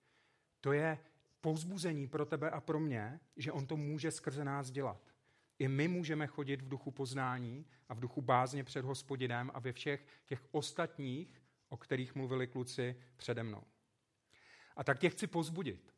to 0.61 0.71
je 0.71 0.99
pouzbuzení 1.41 2.07
pro 2.07 2.25
tebe 2.25 2.49
a 2.49 2.61
pro 2.61 2.79
mě, 2.79 3.19
že 3.37 3.51
on 3.51 3.65
to 3.65 3.77
může 3.77 4.11
skrze 4.11 4.45
nás 4.45 4.71
dělat. 4.71 5.01
I 5.59 5.67
my 5.67 5.87
můžeme 5.87 6.27
chodit 6.27 6.61
v 6.61 6.69
duchu 6.69 6.91
poznání 6.91 7.65
a 7.89 7.93
v 7.93 7.99
duchu 7.99 8.21
bázně 8.21 8.63
před 8.63 8.85
hospodinem 8.85 9.51
a 9.53 9.59
ve 9.59 9.73
všech 9.73 10.05
těch 10.25 10.41
ostatních, 10.51 11.41
o 11.69 11.77
kterých 11.77 12.15
mluvili 12.15 12.47
kluci 12.47 12.95
přede 13.17 13.43
mnou. 13.43 13.63
A 14.75 14.83
tak 14.83 14.99
tě 14.99 15.09
chci 15.09 15.27
pozbudit. 15.27 15.93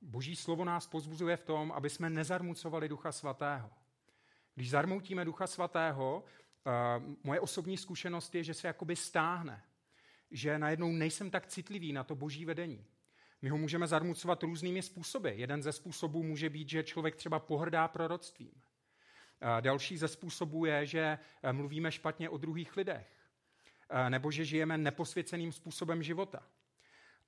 Boží 0.00 0.36
slovo 0.36 0.64
nás 0.64 0.86
pozbuzuje 0.86 1.36
v 1.36 1.42
tom, 1.42 1.72
aby 1.72 1.90
jsme 1.90 2.10
nezarmucovali 2.10 2.88
ducha 2.88 3.12
svatého. 3.12 3.70
Když 4.54 4.70
zarmoutíme 4.70 5.24
ducha 5.24 5.46
svatého, 5.46 6.24
moje 7.24 7.40
osobní 7.40 7.76
zkušenost 7.76 8.34
je, 8.34 8.44
že 8.44 8.54
se 8.54 8.66
jakoby 8.66 8.96
stáhne. 8.96 9.64
Že 10.30 10.58
najednou 10.58 10.92
nejsem 10.92 11.30
tak 11.30 11.46
citlivý 11.46 11.92
na 11.92 12.04
to 12.04 12.14
boží 12.14 12.44
vedení. 12.44 12.86
My 13.42 13.48
ho 13.48 13.58
můžeme 13.58 13.86
zarmucovat 13.86 14.42
různými 14.42 14.82
způsoby. 14.82 15.30
Jeden 15.32 15.62
ze 15.62 15.72
způsobů 15.72 16.22
může 16.22 16.50
být, 16.50 16.68
že 16.68 16.82
člověk 16.82 17.16
třeba 17.16 17.38
pohrdá 17.38 17.88
proroctvím. 17.88 18.52
Další 19.60 19.98
ze 19.98 20.08
způsobů 20.08 20.64
je, 20.64 20.86
že 20.86 21.18
mluvíme 21.52 21.92
špatně 21.92 22.28
o 22.28 22.36
druhých 22.36 22.76
lidech. 22.76 23.17
E, 23.90 24.10
nebo 24.10 24.30
že 24.30 24.44
žijeme 24.44 24.78
neposvěceným 24.78 25.52
způsobem 25.52 26.02
života. 26.02 26.42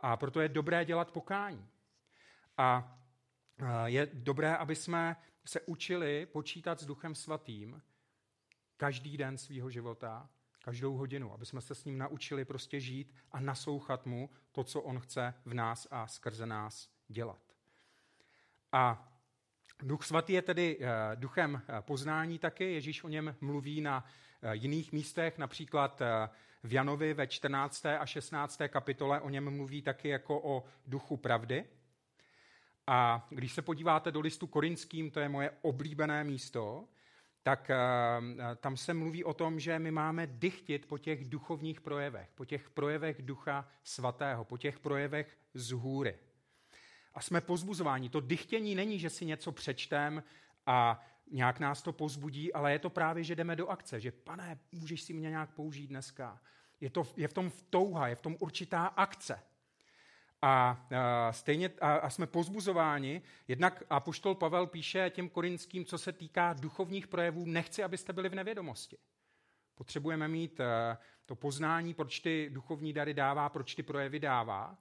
A 0.01 0.17
proto 0.17 0.41
je 0.41 0.49
dobré 0.49 0.85
dělat 0.85 1.11
pokání. 1.11 1.69
A 2.57 2.99
e, 3.59 3.91
je 3.91 4.09
dobré, 4.13 4.57
aby 4.57 4.77
jsme 4.77 5.17
se 5.45 5.61
učili 5.61 6.27
počítat 6.27 6.81
s 6.81 6.87
Duchem 6.87 7.15
Svatým 7.15 7.83
každý 8.77 9.17
den 9.17 9.39
svého 9.39 9.71
života, 9.71 10.29
každou 10.65 10.97
hodinu, 10.97 11.33
aby 11.33 11.47
jsme 11.47 11.61
se 11.61 11.75
s 11.75 11.85
ním 11.85 11.99
naučili 11.99 12.45
prostě 12.45 12.81
žít 12.81 13.15
a 13.33 13.41
naslouchat 13.41 14.07
mu 14.07 14.31
to, 14.53 14.65
co 14.65 14.83
on 14.83 15.01
chce 15.01 15.35
v 15.45 15.55
nás 15.55 15.89
a 15.91 16.07
skrze 16.07 16.47
nás 16.47 16.91
dělat. 17.09 17.43
A 18.73 19.11
Duch 19.83 20.05
svatý 20.05 20.33
je 20.33 20.43
tedy 20.43 20.79
eh, 20.81 21.17
duchem 21.17 21.63
eh, 21.69 21.83
poznání 21.83 22.39
taky. 22.39 22.73
Ježíš 22.73 23.05
o 23.05 23.09
něm 23.09 23.37
mluví 23.41 23.81
na 23.81 24.05
eh, 24.05 24.11
jiných 24.53 24.93
místech, 24.93 25.39
například 25.39 26.03
v 26.63 26.73
Janovi 26.73 27.15
ve 27.15 27.27
14. 27.27 27.87
a 27.87 28.07
16. 28.07 28.61
kapitole 28.69 29.21
o 29.21 29.29
něm 29.29 29.57
mluví 29.57 29.83
taky 29.83 30.09
jako 30.09 30.41
o 30.45 30.65
duchu 30.87 31.17
pravdy. 31.17 31.65
A 32.87 33.27
když 33.31 33.53
se 33.53 33.63
podíváte 33.63 34.13
do 34.13 34.21
listu 34.21 34.47
korinským, 34.47 35.11
to 35.11 35.21
je 35.21 35.29
moje 35.29 35.51
oblíbené 35.63 36.25
místo, 36.25 36.85
tak 37.43 37.71
tam 38.61 38.77
se 38.77 38.95
mluví 38.95 39.25
o 39.25 39.35
tom, 39.35 39.61
že 39.61 39.79
my 39.79 39.91
máme 39.91 40.27
dychtit 40.27 40.87
po 40.87 40.99
těch 40.99 41.29
duchovních 41.29 41.81
projevech, 41.81 42.29
po 42.35 42.45
těch 42.45 42.71
projevech 42.71 43.23
ducha 43.23 43.69
svatého, 43.85 44.45
po 44.45 44.59
těch 44.59 44.79
projevech 44.79 45.39
z 45.55 45.71
hůry. 45.71 46.19
A 47.15 47.21
jsme 47.21 47.41
pozbuzováni. 47.41 48.09
To 48.09 48.21
dychtění 48.21 48.75
není, 48.75 48.99
že 48.99 49.11
si 49.11 49.25
něco 49.25 49.53
přečtem 49.53 50.23
a 50.67 51.07
nějak 51.31 51.61
nás 51.61 51.83
to 51.83 51.93
pozbudí, 51.93 52.53
ale 52.53 52.73
je 52.73 52.79
to 52.79 52.91
právě, 52.91 53.25
že 53.25 53.37
jdeme 53.37 53.57
do 53.57 53.69
akce, 53.69 54.01
že 54.01 54.13
pane, 54.13 54.59
můžeš 54.73 55.03
si 55.03 55.13
mě 55.13 55.31
nějak 55.31 55.51
použít 55.51 55.87
dneska. 55.87 56.41
Je, 56.81 56.91
to, 56.91 57.07
je 57.17 57.29
v 57.29 57.33
tom 57.33 57.53
touha, 57.71 58.09
je 58.09 58.15
v 58.15 58.21
tom 58.21 58.37
určitá 58.41 58.87
akce. 58.87 59.43
A, 60.43 60.87
a 60.97 61.33
stejně 61.33 61.71
a, 61.81 61.95
a 61.95 62.11
jsme 62.11 62.27
pozbuzováni. 62.27 63.23
Jednak 63.49 63.83
apoštol 63.91 64.35
Pavel 64.35 64.67
píše 64.67 65.11
těm 65.11 65.29
korinským, 65.29 65.85
co 65.85 65.99
se 65.99 66.13
týká 66.13 66.53
duchovních 66.53 67.09
projevů, 67.09 67.47
nechci, 67.47 67.83
abyste 67.83 68.13
byli 68.13 68.29
v 68.29 68.35
nevědomosti. 68.35 68.97
Potřebujeme 69.75 70.29
mít 70.29 70.61
a, 70.61 70.99
to 71.27 71.35
poznání, 71.35 71.95
proč 71.95 72.21
ty 72.21 72.51
duchovní 72.53 72.93
dary 72.93 73.15
dává, 73.15 73.49
proč 73.49 73.75
ty 73.75 73.83
projevy 73.83 74.19
dává. 74.19 74.79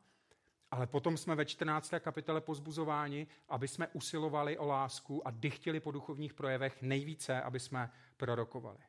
Ale 0.72 0.88
potom 0.88 1.18
jsme 1.18 1.36
ve 1.36 1.46
14. 1.46 1.94
kapitole 2.00 2.42
pozbuzováni, 2.42 3.28
aby 3.50 3.68
jsme 3.68 3.88
usilovali 3.88 4.58
o 4.58 4.66
lásku 4.66 5.28
a 5.28 5.32
dychtili 5.32 5.80
po 5.80 5.92
duchovních 5.92 6.34
projevech 6.34 6.82
nejvíce, 6.82 7.42
aby 7.42 7.60
jsme 7.60 7.92
prorokovali. 8.18 8.80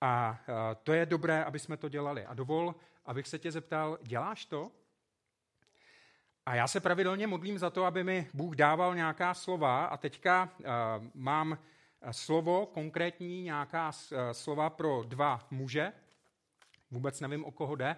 A 0.00 0.40
to 0.82 0.92
je 0.92 1.06
dobré, 1.06 1.44
aby 1.44 1.58
jsme 1.58 1.76
to 1.76 1.88
dělali. 1.88 2.26
A 2.26 2.34
dovol, 2.34 2.74
abych 3.04 3.28
se 3.28 3.38
tě 3.38 3.52
zeptal, 3.52 3.98
děláš 4.02 4.46
to? 4.46 4.70
A 6.46 6.54
já 6.54 6.68
se 6.68 6.80
pravidelně 6.80 7.26
modlím 7.26 7.58
za 7.58 7.70
to, 7.70 7.84
aby 7.84 8.04
mi 8.04 8.28
Bůh 8.34 8.56
dával 8.56 8.94
nějaká 8.94 9.34
slova 9.34 9.84
a 9.86 9.96
teďka 9.96 10.50
uh, 10.58 10.66
mám 11.14 11.58
slovo, 12.10 12.66
konkrétní 12.66 13.42
nějaká 13.42 13.88
uh, 13.90 14.18
slova 14.32 14.70
pro 14.70 15.02
dva 15.02 15.46
muže. 15.50 15.92
Vůbec 16.90 17.20
nevím, 17.20 17.44
o 17.44 17.50
koho 17.50 17.76
jde. 17.76 17.96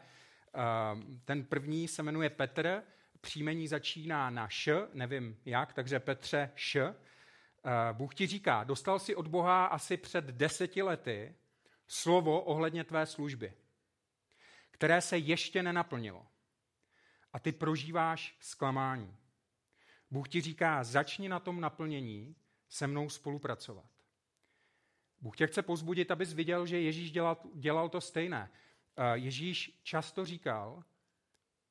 Uh, 0.55 1.03
ten 1.25 1.45
první 1.45 1.89
se 1.89 2.03
jmenuje 2.03 2.31
Petr, 2.31 2.83
příjmení 3.21 3.69
začíná 3.69 4.31
na 4.31 4.49
š, 4.49 4.89
nevím 4.93 5.37
jak, 5.45 5.73
takže 5.73 6.01
Petře 6.01 6.51
š. 6.55 6.85
Uh, 6.85 6.93
Bůh 7.93 8.15
ti 8.15 8.27
říká, 8.27 8.65
dostal 8.65 8.99
si 8.99 9.15
od 9.15 9.27
Boha 9.27 9.67
asi 9.67 9.97
před 9.97 10.25
deseti 10.25 10.83
lety 10.83 11.35
slovo 11.87 12.41
ohledně 12.41 12.85
tvé 12.85 13.07
služby, 13.07 13.53
které 14.71 15.01
se 15.01 15.19
ještě 15.19 15.63
nenaplnilo 15.63 16.27
a 17.33 17.39
ty 17.39 17.53
prožíváš 17.53 18.37
zklamání. 18.41 19.17
Bůh 20.11 20.29
ti 20.29 20.41
říká, 20.41 20.85
začni 20.85 21.29
na 21.29 21.41
tom 21.41 21.61
naplnění 21.61 22.37
se 22.69 22.87
mnou 22.87 23.09
spolupracovat. 23.09 23.85
Bůh 25.21 25.37
tě 25.37 25.47
chce 25.47 25.63
pozbudit, 25.63 26.11
abys 26.11 26.33
viděl, 26.33 26.67
že 26.67 26.81
Ježíš 26.81 27.11
dělal, 27.11 27.37
dělal 27.55 27.89
to 27.89 28.01
stejné. 28.01 28.51
Eh, 28.97 29.19
Ježíš 29.19 29.81
často 29.83 30.25
říkal, 30.25 30.85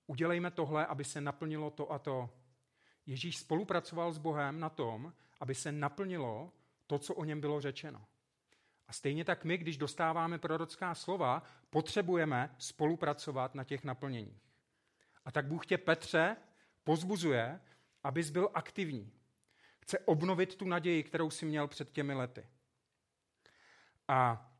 udělejme 0.07 0.51
tohle, 0.51 0.85
aby 0.85 1.03
se 1.03 1.21
naplnilo 1.21 1.69
to 1.69 1.91
a 1.91 1.99
to. 1.99 2.29
Ježíš 3.05 3.37
spolupracoval 3.37 4.11
s 4.13 4.17
Bohem 4.17 4.59
na 4.59 4.69
tom, 4.69 5.13
aby 5.39 5.55
se 5.55 5.71
naplnilo 5.71 6.51
to, 6.87 6.99
co 6.99 7.15
o 7.15 7.23
něm 7.23 7.41
bylo 7.41 7.61
řečeno. 7.61 8.05
A 8.87 8.93
stejně 8.93 9.25
tak 9.25 9.45
my, 9.45 9.57
když 9.57 9.77
dostáváme 9.77 10.39
prorocká 10.39 10.95
slova, 10.95 11.43
potřebujeme 11.69 12.55
spolupracovat 12.57 13.55
na 13.55 13.63
těch 13.63 13.83
naplněních. 13.83 14.43
A 15.25 15.31
tak 15.31 15.47
Bůh 15.47 15.65
tě, 15.65 15.77
Petře, 15.77 16.35
pozbuzuje, 16.83 17.59
abys 18.03 18.29
byl 18.29 18.49
aktivní. 18.53 19.11
Chce 19.79 19.99
obnovit 19.99 20.55
tu 20.55 20.65
naději, 20.65 21.03
kterou 21.03 21.29
si 21.29 21.45
měl 21.45 21.67
před 21.67 21.91
těmi 21.91 22.13
lety. 22.13 22.47
A 24.07 24.51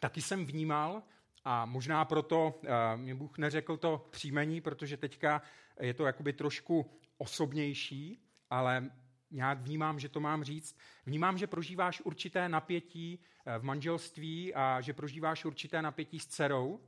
taky 0.00 0.22
jsem 0.22 0.46
vnímal, 0.46 1.02
a 1.44 1.66
možná 1.66 2.04
proto 2.04 2.60
uh, 2.62 2.68
mě 2.96 3.14
Bůh 3.14 3.38
neřekl 3.38 3.76
to 3.76 4.06
příjmení, 4.10 4.60
protože 4.60 4.96
teďka 4.96 5.42
je 5.80 5.94
to 5.94 6.06
jakoby 6.06 6.32
trošku 6.32 6.90
osobnější, 7.18 8.22
ale 8.50 8.90
nějak 9.32 9.58
vnímám, 9.60 9.98
že 9.98 10.08
to 10.08 10.20
mám 10.20 10.44
říct. 10.44 10.76
Vnímám, 11.06 11.38
že 11.38 11.46
prožíváš 11.46 12.00
určité 12.00 12.48
napětí 12.48 13.20
eh, 13.46 13.58
v 13.58 13.62
manželství 13.62 14.54
a 14.54 14.80
že 14.80 14.92
prožíváš 14.92 15.44
určité 15.44 15.82
napětí 15.82 16.18
s 16.18 16.26
dcerou 16.26 16.80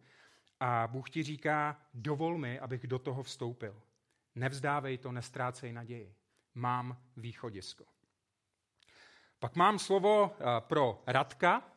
a 0.61 0.87
Bůh 0.87 1.11
ti 1.11 1.23
říká, 1.23 1.81
dovol 1.95 2.39
mi, 2.39 2.61
abych 2.61 2.87
do 2.87 2.99
toho 2.99 3.23
vstoupil. 3.23 3.83
Nevzdávej 4.35 4.99
to, 4.99 5.13
nestrácej 5.13 5.73
naději. 5.73 6.15
Mám 6.55 6.97
východisko. 7.17 7.85
Pak 9.39 9.57
mám 9.57 9.79
slovo 9.79 10.37
eh, 10.39 10.45
pro 10.61 11.03
Radka. 11.07 11.74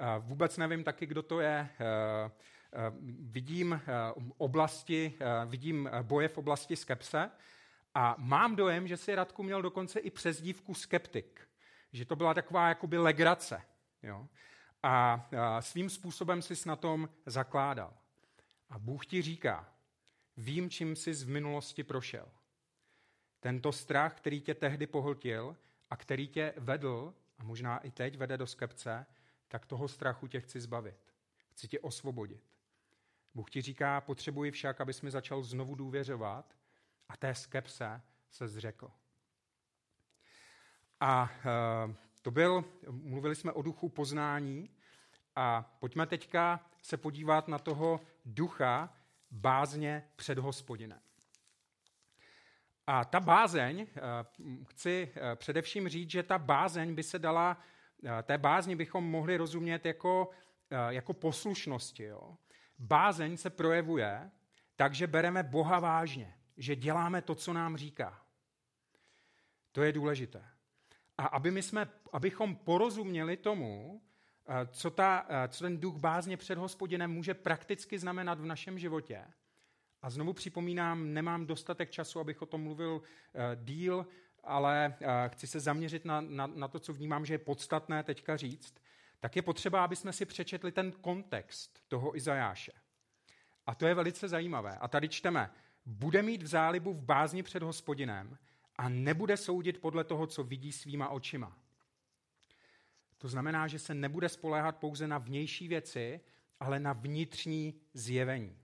Eh, 0.00 0.18
vůbec 0.18 0.56
nevím 0.56 0.84
taky, 0.84 1.06
kdo 1.06 1.22
to 1.22 1.40
je. 1.40 1.68
Eh, 1.80 2.30
vidím 3.20 3.80
oblasti, 4.38 5.18
vidím 5.46 5.90
boje 6.02 6.28
v 6.28 6.38
oblasti 6.38 6.76
skepse 6.76 7.30
a 7.94 8.14
mám 8.18 8.56
dojem, 8.56 8.88
že 8.88 8.96
si 8.96 9.14
Radku 9.14 9.42
měl 9.42 9.62
dokonce 9.62 10.00
i 10.00 10.10
přezdívku 10.10 10.74
skeptik. 10.74 11.40
Že 11.92 12.04
to 12.04 12.16
byla 12.16 12.34
taková 12.34 12.68
jakoby 12.68 12.98
legrace. 12.98 13.62
Jo? 14.02 14.26
A 14.82 15.28
svým 15.60 15.90
způsobem 15.90 16.42
si 16.42 16.68
na 16.68 16.76
tom 16.76 17.08
zakládal. 17.26 17.92
A 18.70 18.78
Bůh 18.78 19.06
ti 19.06 19.22
říká, 19.22 19.68
Vím, 20.40 20.70
čím 20.70 20.96
jsi 20.96 21.12
v 21.12 21.28
minulosti 21.28 21.84
prošel. 21.84 22.28
Tento 23.40 23.72
strach, 23.72 24.14
který 24.14 24.40
tě 24.40 24.54
tehdy 24.54 24.86
pohltil 24.86 25.56
a 25.90 25.96
který 25.96 26.28
tě 26.28 26.54
vedl, 26.56 27.14
a 27.38 27.44
možná 27.44 27.78
i 27.78 27.90
teď 27.90 28.16
vede 28.16 28.36
do 28.36 28.46
skepce, 28.46 29.06
tak 29.50 29.66
toho 29.66 29.88
strachu 29.88 30.26
tě 30.26 30.40
chci 30.40 30.60
zbavit. 30.60 30.96
Chci 31.50 31.68
tě 31.68 31.80
osvobodit. 31.80 32.42
Bůh 33.34 33.50
ti 33.50 33.62
říká, 33.62 34.00
potřebuji 34.00 34.50
však, 34.50 34.80
abys 34.80 35.02
mi 35.02 35.10
začal 35.10 35.42
znovu 35.42 35.74
důvěřovat 35.74 36.56
a 37.08 37.16
té 37.16 37.34
skepse 37.34 38.02
se 38.30 38.48
zřekl. 38.48 38.90
A 41.00 41.30
uh, 41.86 41.94
to 42.22 42.30
byl, 42.30 42.64
mluvili 42.90 43.34
jsme 43.34 43.52
o 43.52 43.62
duchu 43.62 43.88
poznání 43.88 44.70
a 45.36 45.76
pojďme 45.80 46.06
teďka 46.06 46.66
se 46.82 46.96
podívat 46.96 47.48
na 47.48 47.58
toho 47.58 48.00
ducha 48.24 48.96
bázně 49.30 50.08
před 50.16 50.38
hospodinem. 50.38 51.00
A 52.86 53.04
ta 53.04 53.20
bázeň, 53.20 53.80
eh, 53.80 54.00
chci 54.64 55.12
eh, 55.14 55.36
především 55.36 55.88
říct, 55.88 56.10
že 56.10 56.22
ta 56.22 56.38
bázeň 56.38 56.94
by 56.94 57.02
se 57.02 57.18
dala, 57.18 57.56
eh, 57.60 57.79
té 58.22 58.38
bázni 58.38 58.76
bychom 58.76 59.10
mohli 59.10 59.36
rozumět 59.36 59.86
jako, 59.86 60.30
jako 60.88 61.12
poslušnosti. 61.12 62.02
Jo? 62.02 62.36
Bázeň 62.78 63.36
se 63.36 63.50
projevuje 63.50 64.30
tak, 64.76 64.94
že 64.94 65.06
bereme 65.06 65.42
Boha 65.42 65.78
vážně, 65.78 66.34
že 66.56 66.76
děláme 66.76 67.22
to, 67.22 67.34
co 67.34 67.52
nám 67.52 67.76
říká. 67.76 68.22
To 69.72 69.82
je 69.82 69.92
důležité. 69.92 70.44
A 71.18 71.26
aby 71.26 71.50
my 71.50 71.62
jsme, 71.62 71.88
abychom 72.12 72.56
porozuměli 72.56 73.36
tomu, 73.36 74.02
co, 74.70 74.90
ta, 74.90 75.26
co 75.48 75.64
ten 75.64 75.78
duch 75.78 75.96
bázně 75.96 76.36
před 76.36 76.58
hospodinem 76.58 77.10
může 77.12 77.34
prakticky 77.34 77.98
znamenat 77.98 78.40
v 78.40 78.46
našem 78.46 78.78
životě, 78.78 79.24
a 80.02 80.10
znovu 80.10 80.32
připomínám, 80.32 81.14
nemám 81.14 81.46
dostatek 81.46 81.90
času, 81.90 82.20
abych 82.20 82.42
o 82.42 82.46
tom 82.46 82.62
mluvil 82.62 83.02
díl, 83.54 84.06
ale 84.44 84.96
uh, 85.00 85.06
chci 85.28 85.46
se 85.46 85.60
zaměřit 85.60 86.04
na, 86.04 86.20
na, 86.20 86.46
na 86.46 86.68
to, 86.68 86.78
co 86.78 86.92
vnímám, 86.92 87.26
že 87.26 87.34
je 87.34 87.38
podstatné 87.38 88.02
teďka 88.02 88.36
říct, 88.36 88.74
tak 89.20 89.36
je 89.36 89.42
potřeba, 89.42 89.84
aby 89.84 89.96
jsme 89.96 90.12
si 90.12 90.26
přečetli 90.26 90.72
ten 90.72 90.92
kontext 90.92 91.80
toho 91.88 92.16
Izajáše. 92.16 92.72
A 93.66 93.74
to 93.74 93.86
je 93.86 93.94
velice 93.94 94.28
zajímavé. 94.28 94.78
A 94.78 94.88
tady 94.88 95.08
čteme, 95.08 95.50
bude 95.86 96.22
mít 96.22 96.42
v 96.42 96.46
zálibu 96.46 96.94
v 96.94 97.02
bázni 97.02 97.42
před 97.42 97.62
hospodinem 97.62 98.38
a 98.76 98.88
nebude 98.88 99.36
soudit 99.36 99.80
podle 99.80 100.04
toho, 100.04 100.26
co 100.26 100.44
vidí 100.44 100.72
svýma 100.72 101.08
očima. 101.08 101.56
To 103.18 103.28
znamená, 103.28 103.68
že 103.68 103.78
se 103.78 103.94
nebude 103.94 104.28
spoléhat 104.28 104.76
pouze 104.76 105.08
na 105.08 105.18
vnější 105.18 105.68
věci, 105.68 106.20
ale 106.60 106.80
na 106.80 106.92
vnitřní 106.92 107.80
zjevení 107.94 108.60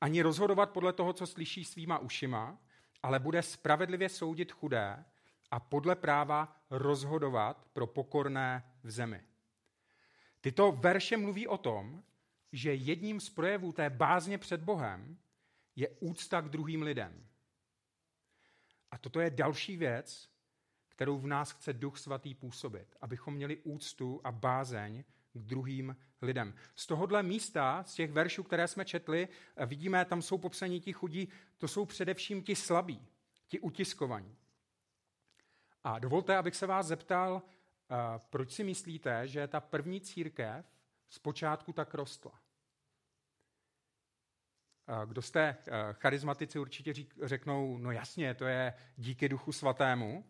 ani 0.00 0.22
rozhodovat 0.22 0.70
podle 0.70 0.92
toho, 0.92 1.12
co 1.12 1.26
slyší 1.26 1.64
svýma 1.64 1.98
ušima, 1.98 2.58
ale 3.02 3.18
bude 3.18 3.42
spravedlivě 3.42 4.08
soudit 4.08 4.52
chudé 4.52 5.04
a 5.50 5.60
podle 5.60 5.96
práva 5.96 6.56
rozhodovat 6.70 7.66
pro 7.72 7.86
pokorné 7.86 8.64
v 8.82 8.90
zemi. 8.90 9.22
Tyto 10.40 10.72
verše 10.72 11.16
mluví 11.16 11.46
o 11.46 11.58
tom, 11.58 12.02
že 12.52 12.74
jedním 12.74 13.20
z 13.20 13.30
projevů 13.30 13.72
té 13.72 13.90
bázně 13.90 14.38
před 14.38 14.60
Bohem 14.60 15.18
je 15.76 15.88
úcta 15.88 16.40
k 16.40 16.48
druhým 16.48 16.82
lidem. 16.82 17.26
A 18.90 18.98
toto 18.98 19.20
je 19.20 19.30
další 19.30 19.76
věc, 19.76 20.30
kterou 20.88 21.18
v 21.18 21.26
nás 21.26 21.52
chce 21.52 21.72
Duch 21.72 21.98
Svatý 21.98 22.34
působit, 22.34 22.96
abychom 23.00 23.34
měli 23.34 23.56
úctu 23.56 24.20
a 24.24 24.32
bázeň 24.32 25.04
k 25.32 25.38
druhým 25.38 25.96
lidem. 26.22 26.54
Z 26.74 26.86
tohohle 26.86 27.22
místa, 27.22 27.84
z 27.84 27.94
těch 27.94 28.12
veršů, 28.12 28.42
které 28.42 28.68
jsme 28.68 28.84
četli, 28.84 29.28
eh, 29.56 29.66
vidíme, 29.66 30.04
tam 30.04 30.22
jsou 30.22 30.38
popsaní 30.38 30.80
ti 30.80 30.92
chudí, 30.92 31.28
to 31.58 31.68
jsou 31.68 31.84
především 31.84 32.42
ti 32.42 32.56
slabí, 32.56 33.06
ti 33.48 33.60
utiskovaní. 33.60 34.36
A 35.84 35.98
dovolte, 35.98 36.36
abych 36.36 36.56
se 36.56 36.66
vás 36.66 36.86
zeptal, 36.86 37.42
eh, 37.42 37.94
proč 38.30 38.52
si 38.52 38.64
myslíte, 38.64 39.28
že 39.28 39.48
ta 39.48 39.60
první 39.60 40.00
církev 40.00 40.66
zpočátku 41.08 41.72
tak 41.72 41.94
rostla? 41.94 42.32
Eh, 44.88 45.06
kdo 45.06 45.22
jste 45.22 45.56
charizmatici, 45.92 46.58
určitě 46.58 46.94
řeknou, 47.22 47.78
no 47.78 47.90
jasně, 47.90 48.34
to 48.34 48.44
je 48.44 48.74
díky 48.96 49.28
duchu 49.28 49.52
svatému. 49.52 50.24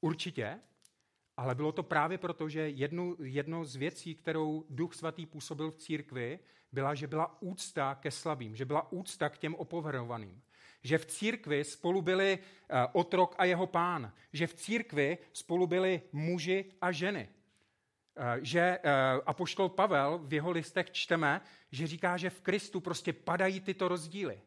Určitě, 0.00 0.60
ale 1.40 1.54
bylo 1.54 1.72
to 1.72 1.82
právě 1.82 2.18
proto, 2.18 2.48
že 2.48 2.68
jednu, 2.68 3.16
jedno 3.22 3.64
z 3.64 3.76
věcí, 3.76 4.14
kterou 4.14 4.64
Duch 4.70 4.94
Svatý 4.94 5.26
působil 5.26 5.70
v 5.70 5.76
církvi, 5.76 6.38
byla, 6.72 6.94
že 6.94 7.06
byla 7.06 7.42
úcta 7.42 7.94
ke 7.94 8.10
slabým, 8.10 8.56
že 8.56 8.64
byla 8.64 8.92
úcta 8.92 9.28
k 9.28 9.38
těm 9.38 9.54
opovrhovaným. 9.54 10.42
Že 10.82 10.98
v 10.98 11.06
církvi 11.06 11.64
spolu 11.64 12.02
byli 12.02 12.38
uh, 12.38 12.78
otrok 12.92 13.34
a 13.38 13.44
jeho 13.44 13.66
pán. 13.66 14.12
Že 14.32 14.46
v 14.46 14.54
církvi 14.54 15.18
spolu 15.32 15.66
byli 15.66 16.02
muži 16.12 16.64
a 16.80 16.92
ženy. 16.92 17.28
Uh, 17.28 18.24
že 18.42 18.78
uh, 18.78 18.90
apoštol 19.26 19.68
Pavel 19.68 20.20
v 20.22 20.32
jeho 20.34 20.50
listech 20.50 20.90
čteme, 20.90 21.40
že 21.72 21.86
říká, 21.86 22.16
že 22.16 22.30
v 22.30 22.40
Kristu 22.40 22.80
prostě 22.80 23.12
padají 23.12 23.60
tyto 23.60 23.88
rozdíly. 23.88 24.40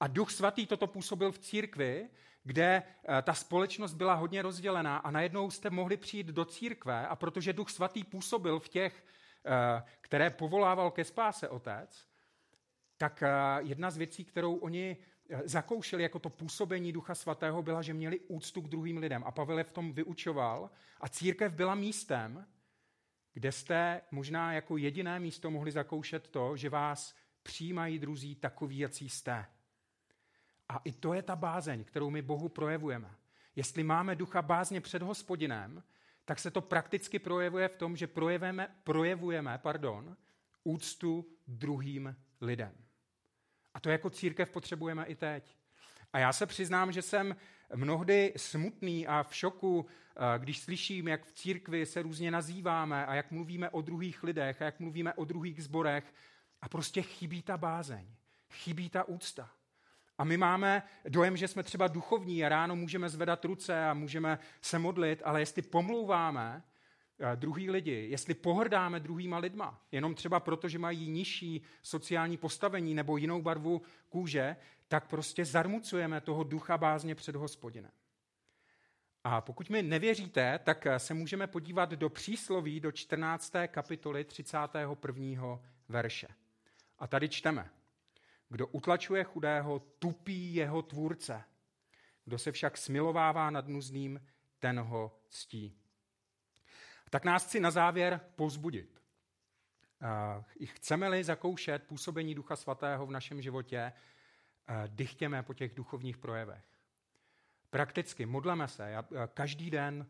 A 0.00 0.06
Duch 0.06 0.30
Svatý 0.30 0.66
toto 0.66 0.86
působil 0.86 1.32
v 1.32 1.38
církvi, 1.38 2.08
kde 2.44 2.82
eh, 2.82 3.22
ta 3.22 3.34
společnost 3.34 3.94
byla 3.94 4.14
hodně 4.14 4.42
rozdělená 4.42 4.96
a 4.96 5.10
najednou 5.10 5.50
jste 5.50 5.70
mohli 5.70 5.96
přijít 5.96 6.26
do 6.26 6.44
církve 6.44 7.06
a 7.06 7.16
protože 7.16 7.52
Duch 7.52 7.70
Svatý 7.70 8.04
působil 8.04 8.60
v 8.60 8.68
těch, 8.68 9.04
eh, 9.46 9.82
které 10.00 10.30
povolával 10.30 10.90
ke 10.90 11.04
spáse 11.04 11.48
otec, 11.48 12.08
tak 12.96 13.22
eh, 13.22 13.28
jedna 13.60 13.90
z 13.90 13.96
věcí, 13.96 14.24
kterou 14.24 14.54
oni 14.54 14.96
zakoušeli 15.44 16.02
jako 16.02 16.18
to 16.18 16.30
působení 16.30 16.92
Ducha 16.92 17.14
Svatého, 17.14 17.62
byla, 17.62 17.82
že 17.82 17.94
měli 17.94 18.20
úctu 18.20 18.62
k 18.62 18.68
druhým 18.68 18.98
lidem. 18.98 19.22
A 19.26 19.30
Pavel 19.30 19.58
je 19.58 19.64
v 19.64 19.72
tom 19.72 19.92
vyučoval. 19.92 20.70
A 21.00 21.08
církev 21.08 21.52
byla 21.52 21.74
místem, 21.74 22.46
kde 23.32 23.52
jste 23.52 24.00
možná 24.10 24.52
jako 24.52 24.76
jediné 24.76 25.20
místo 25.20 25.50
mohli 25.50 25.72
zakoušet 25.72 26.28
to, 26.28 26.56
že 26.56 26.70
vás 26.70 27.14
přijímají 27.42 27.98
druzí 27.98 28.34
takový, 28.34 28.78
jací 28.78 29.08
jste. 29.08 29.46
A 30.68 30.80
i 30.84 30.92
to 30.92 31.14
je 31.14 31.22
ta 31.22 31.36
bázeň, 31.36 31.84
kterou 31.84 32.10
my 32.10 32.22
Bohu 32.22 32.48
projevujeme. 32.48 33.14
Jestli 33.56 33.82
máme 33.82 34.16
ducha 34.16 34.42
bázně 34.42 34.80
před 34.80 35.02
hospodinem, 35.02 35.82
tak 36.24 36.38
se 36.38 36.50
to 36.50 36.60
prakticky 36.60 37.18
projevuje 37.18 37.68
v 37.68 37.76
tom, 37.76 37.96
že 37.96 38.06
projevujeme, 38.06 38.68
projevujeme 38.84 39.58
pardon, 39.62 40.16
úctu 40.64 41.26
druhým 41.46 42.16
lidem. 42.40 42.72
A 43.74 43.80
to 43.80 43.90
jako 43.90 44.10
církev 44.10 44.50
potřebujeme 44.50 45.04
i 45.04 45.14
teď. 45.14 45.56
A 46.12 46.18
já 46.18 46.32
se 46.32 46.46
přiznám, 46.46 46.92
že 46.92 47.02
jsem 47.02 47.36
mnohdy 47.74 48.32
smutný 48.36 49.06
a 49.06 49.22
v 49.22 49.34
šoku, 49.34 49.86
eh, 49.86 50.38
když 50.38 50.60
slyším, 50.60 51.08
jak 51.08 51.24
v 51.24 51.32
církvi 51.32 51.86
se 51.86 52.02
různě 52.02 52.30
nazýváme 52.30 53.06
a 53.06 53.14
jak 53.14 53.30
mluvíme 53.30 53.70
o 53.70 53.82
druhých 53.82 54.22
lidech 54.22 54.62
a 54.62 54.64
jak 54.64 54.80
mluvíme 54.80 55.14
o 55.14 55.24
druhých 55.24 55.64
zborech 55.64 56.14
a 56.62 56.68
prostě 56.68 57.02
chybí 57.02 57.42
ta 57.42 57.56
bázeň, 57.56 58.06
chybí 58.50 58.90
ta 58.90 59.04
úcta. 59.04 59.50
A 60.18 60.24
my 60.24 60.36
máme 60.36 60.82
dojem, 61.08 61.36
že 61.36 61.48
jsme 61.48 61.62
třeba 61.62 61.88
duchovní 61.88 62.44
a 62.44 62.48
ráno 62.48 62.76
můžeme 62.76 63.08
zvedat 63.08 63.44
ruce 63.44 63.84
a 63.84 63.94
můžeme 63.94 64.38
se 64.62 64.78
modlit, 64.78 65.22
ale 65.24 65.40
jestli 65.40 65.62
pomlouváme 65.62 66.62
eh, 67.20 67.36
druhý 67.36 67.70
lidi, 67.70 68.06
jestli 68.10 68.34
pohrdáme 68.34 69.00
druhýma 69.00 69.38
lidma, 69.38 69.80
jenom 69.92 70.14
třeba 70.14 70.40
proto, 70.40 70.68
že 70.68 70.78
mají 70.78 71.10
nižší 71.10 71.62
sociální 71.82 72.36
postavení 72.36 72.94
nebo 72.94 73.16
jinou 73.16 73.42
barvu 73.42 73.82
kůže, 74.08 74.56
tak 74.88 75.08
prostě 75.08 75.44
zarmucujeme 75.44 76.20
toho 76.20 76.44
ducha 76.44 76.78
bázně 76.78 77.14
před 77.14 77.36
hospodinem. 77.36 77.90
A 79.24 79.40
pokud 79.40 79.70
mi 79.70 79.82
nevěříte, 79.82 80.58
tak 80.64 80.86
eh, 80.86 80.98
se 80.98 81.14
můžeme 81.14 81.46
podívat 81.46 81.90
do 81.90 82.08
přísloví 82.08 82.80
do 82.80 82.92
14. 82.92 83.52
kapitoly 83.66 84.24
31. 84.24 85.58
verše. 85.88 86.28
A 86.98 87.06
tady 87.06 87.28
čteme. 87.28 87.70
Kdo 88.48 88.66
utlačuje 88.66 89.24
chudého, 89.24 89.78
tupí 89.78 90.54
jeho 90.54 90.82
tvůrce. 90.82 91.44
Kdo 92.24 92.38
se 92.38 92.52
však 92.52 92.76
smilovává 92.76 93.50
nad 93.50 93.68
nuzným, 93.68 94.26
ten 94.58 94.80
ho 94.80 95.18
ctí. 95.28 95.78
Tak 97.10 97.24
nás 97.24 97.46
chci 97.46 97.60
na 97.60 97.70
závěr 97.70 98.20
pozbudit. 98.36 99.02
Chceme-li 100.64 101.24
zakoušet 101.24 101.86
působení 101.86 102.34
Ducha 102.34 102.56
Svatého 102.56 103.06
v 103.06 103.10
našem 103.10 103.42
životě, 103.42 103.92
dychtěme 104.86 105.42
po 105.42 105.54
těch 105.54 105.74
duchovních 105.74 106.18
projevech. 106.18 106.64
Prakticky 107.70 108.26
modleme 108.26 108.68
se, 108.68 108.94
každý 109.34 109.70
den 109.70 110.06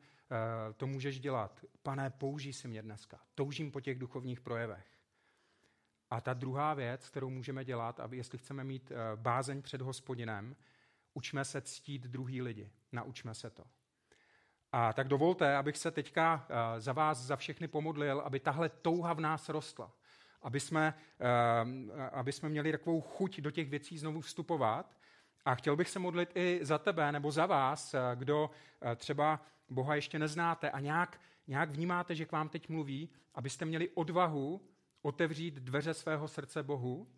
to 0.77 0.87
můžeš 0.87 1.21
dělat. 1.21 1.65
Pane, 1.83 2.11
použij 2.11 2.53
si 2.53 2.69
mě 2.69 2.83
dneska. 2.83 3.21
Toužím 3.35 3.73
po 3.73 3.81
těch 3.81 3.99
duchovních 3.99 4.41
projevech. 4.41 4.98
A 6.11 6.21
ta 6.21 6.35
druhá 6.35 6.75
věc, 6.75 7.09
kterou 7.09 7.31
můžeme 7.31 7.65
dělat, 7.65 8.01
aby 8.01 8.17
jestli 8.17 8.39
chceme 8.39 8.65
mít 8.65 8.91
eh, 8.91 9.17
bázeň 9.17 9.63
před 9.63 9.81
hospodinem, 9.81 10.57
učme 11.15 11.45
se 11.45 11.61
ctít 11.61 12.03
druhý 12.03 12.43
lidi. 12.43 12.71
Naučme 12.93 13.35
se 13.35 13.51
to. 13.51 13.65
A 14.73 14.93
tak 14.93 15.09
dovolte, 15.09 15.57
abych 15.57 15.77
se 15.77 15.91
teďka 15.91 16.47
eh, 16.49 16.81
za 16.81 16.93
vás, 16.93 17.19
za 17.19 17.37
všechny 17.37 17.69
pomodlil, 17.69 18.21
aby 18.21 18.41
tahle 18.41 18.69
touha 18.69 19.13
v 19.13 19.21
nás 19.21 19.49
rostla. 19.49 19.93
aby 20.43 20.61
jsme, 20.61 20.95
aby 22.13 22.33
jsme 22.33 22.49
měli 22.49 22.73
takovou 22.73 23.01
chuť 23.01 23.41
do 23.41 23.51
těch 23.51 23.71
věcí 23.71 23.99
znovu 23.99 24.21
vstupovat. 24.21 24.97
A 25.45 25.55
chtěl 25.55 25.77
bych 25.77 25.89
se 25.89 25.99
modlit 25.99 26.31
i 26.35 26.61
za 26.63 26.79
tebe 26.79 27.13
nebo 27.13 27.31
za 27.31 27.47
vás, 27.47 27.95
kdo 28.15 28.51
třeba 28.97 29.41
Boha 29.69 29.95
ještě 29.95 30.19
neznáte 30.19 30.71
a 30.71 30.81
nějak, 30.81 31.21
nějak 31.47 31.71
vnímáte, 31.71 32.15
že 32.15 32.27
k 32.27 32.33
vám 32.33 32.49
teď 32.49 32.69
mluví, 32.69 33.11
abyste 33.35 33.65
měli 33.65 33.89
odvahu 33.89 34.61
otevřít 35.03 35.55
dveře 35.55 35.95
svého 35.95 36.29
srdce 36.29 36.63
Bohu. 36.63 37.09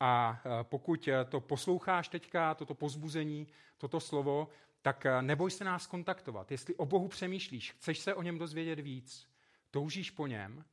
A 0.00 0.42
pokud 0.62 1.08
to 1.28 1.40
posloucháš 1.40 2.08
teďka, 2.08 2.54
toto 2.54 2.74
pozbuzení, 2.74 3.48
toto 3.78 4.00
slovo, 4.00 4.48
tak 4.82 5.06
neboj 5.20 5.50
se 5.50 5.64
nás 5.64 5.86
kontaktovat. 5.86 6.50
Jestli 6.50 6.74
o 6.74 6.86
Bohu 6.86 7.08
přemýšlíš, 7.08 7.72
chceš 7.72 7.98
se 7.98 8.14
o 8.14 8.22
něm 8.22 8.38
dozvědět 8.38 8.80
víc, 8.80 9.28
toužíš 9.70 10.10
po 10.10 10.26
něm, 10.26 10.64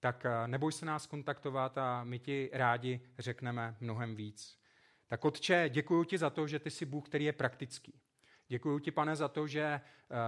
tak 0.00 0.26
neboj 0.46 0.72
se 0.72 0.86
nás 0.86 1.06
kontaktovat 1.06 1.78
a 1.78 2.04
my 2.04 2.18
ti 2.18 2.50
rádi 2.52 3.00
řekneme 3.18 3.76
mnohem 3.80 4.14
víc. 4.14 4.58
Tak 5.06 5.24
Otče, 5.24 5.68
děkuji 5.68 6.04
ti 6.04 6.18
za 6.18 6.30
to, 6.30 6.46
že 6.46 6.58
ty 6.58 6.70
jsi 6.70 6.86
Bůh, 6.86 7.08
který 7.08 7.24
je 7.24 7.32
praktický. 7.32 8.00
Děkuji 8.48 8.78
ti, 8.78 8.90
pane, 8.90 9.16
za 9.16 9.28
to, 9.28 9.46
že 9.46 9.80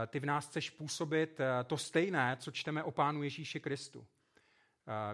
ty 0.06 0.20
v 0.20 0.26
nás 0.26 0.48
chceš 0.48 0.70
působit 0.70 1.40
to 1.66 1.76
stejné, 1.76 2.36
co 2.40 2.50
čteme 2.50 2.82
o 2.82 2.90
Pánu 2.90 3.22
Ježíši 3.22 3.60
Kristu. 3.60 4.06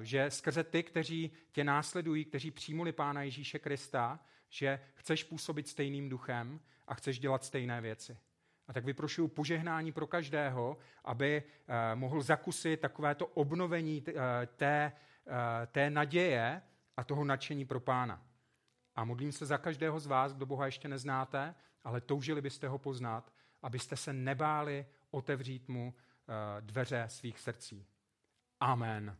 Že 0.00 0.30
skrze 0.30 0.64
ty, 0.64 0.83
kteří 0.83 1.30
tě 1.52 1.64
následují, 1.64 2.24
kteří 2.24 2.50
přijmuli 2.50 2.92
Pána 2.92 3.22
Ježíše 3.22 3.59
Krista, 3.59 4.20
že 4.48 4.80
chceš 4.94 5.24
působit 5.24 5.68
stejným 5.68 6.09
duchem 6.09 6.61
a 6.87 6.94
chceš 6.94 7.18
dělat 7.18 7.44
stejné 7.44 7.80
věci. 7.80 8.18
A 8.68 8.72
tak 8.72 8.85
vyprošuju 8.85 9.28
požehnání 9.28 9.92
pro 9.92 10.06
každého, 10.06 10.78
aby 11.04 11.42
eh, 11.42 11.94
mohl 11.94 12.22
zakusit 12.22 12.80
takovéto 12.80 13.26
obnovení 13.26 14.04
eh, 14.09 14.12
té, 14.46 14.92
eh, 15.26 15.66
té 15.66 15.90
naděje 15.90 16.62
a 16.96 17.04
toho 17.04 17.24
nadšení 17.24 17.64
pro 17.64 17.80
pána. 17.80 18.22
A 18.94 19.04
modlím 19.04 19.33
se 19.33 19.46
za 19.46 19.59
každého 19.59 20.00
z 20.00 20.06
vás, 20.06 20.33
kdo 20.33 20.46
Boha 20.46 20.66
ještě 20.66 20.88
neznáte, 20.88 21.54
ale 21.85 22.00
toužili 22.00 22.40
byste 22.40 22.68
ho 22.68 22.78
poznat, 22.78 23.33
abyste 23.62 23.96
se 23.96 24.12
nebáli 24.12 24.87
otevřít 25.11 25.68
mu 25.68 25.94
dveře 26.61 27.04
svých 27.09 27.38
srdcí. 27.38 27.87
Amen. 28.61 29.16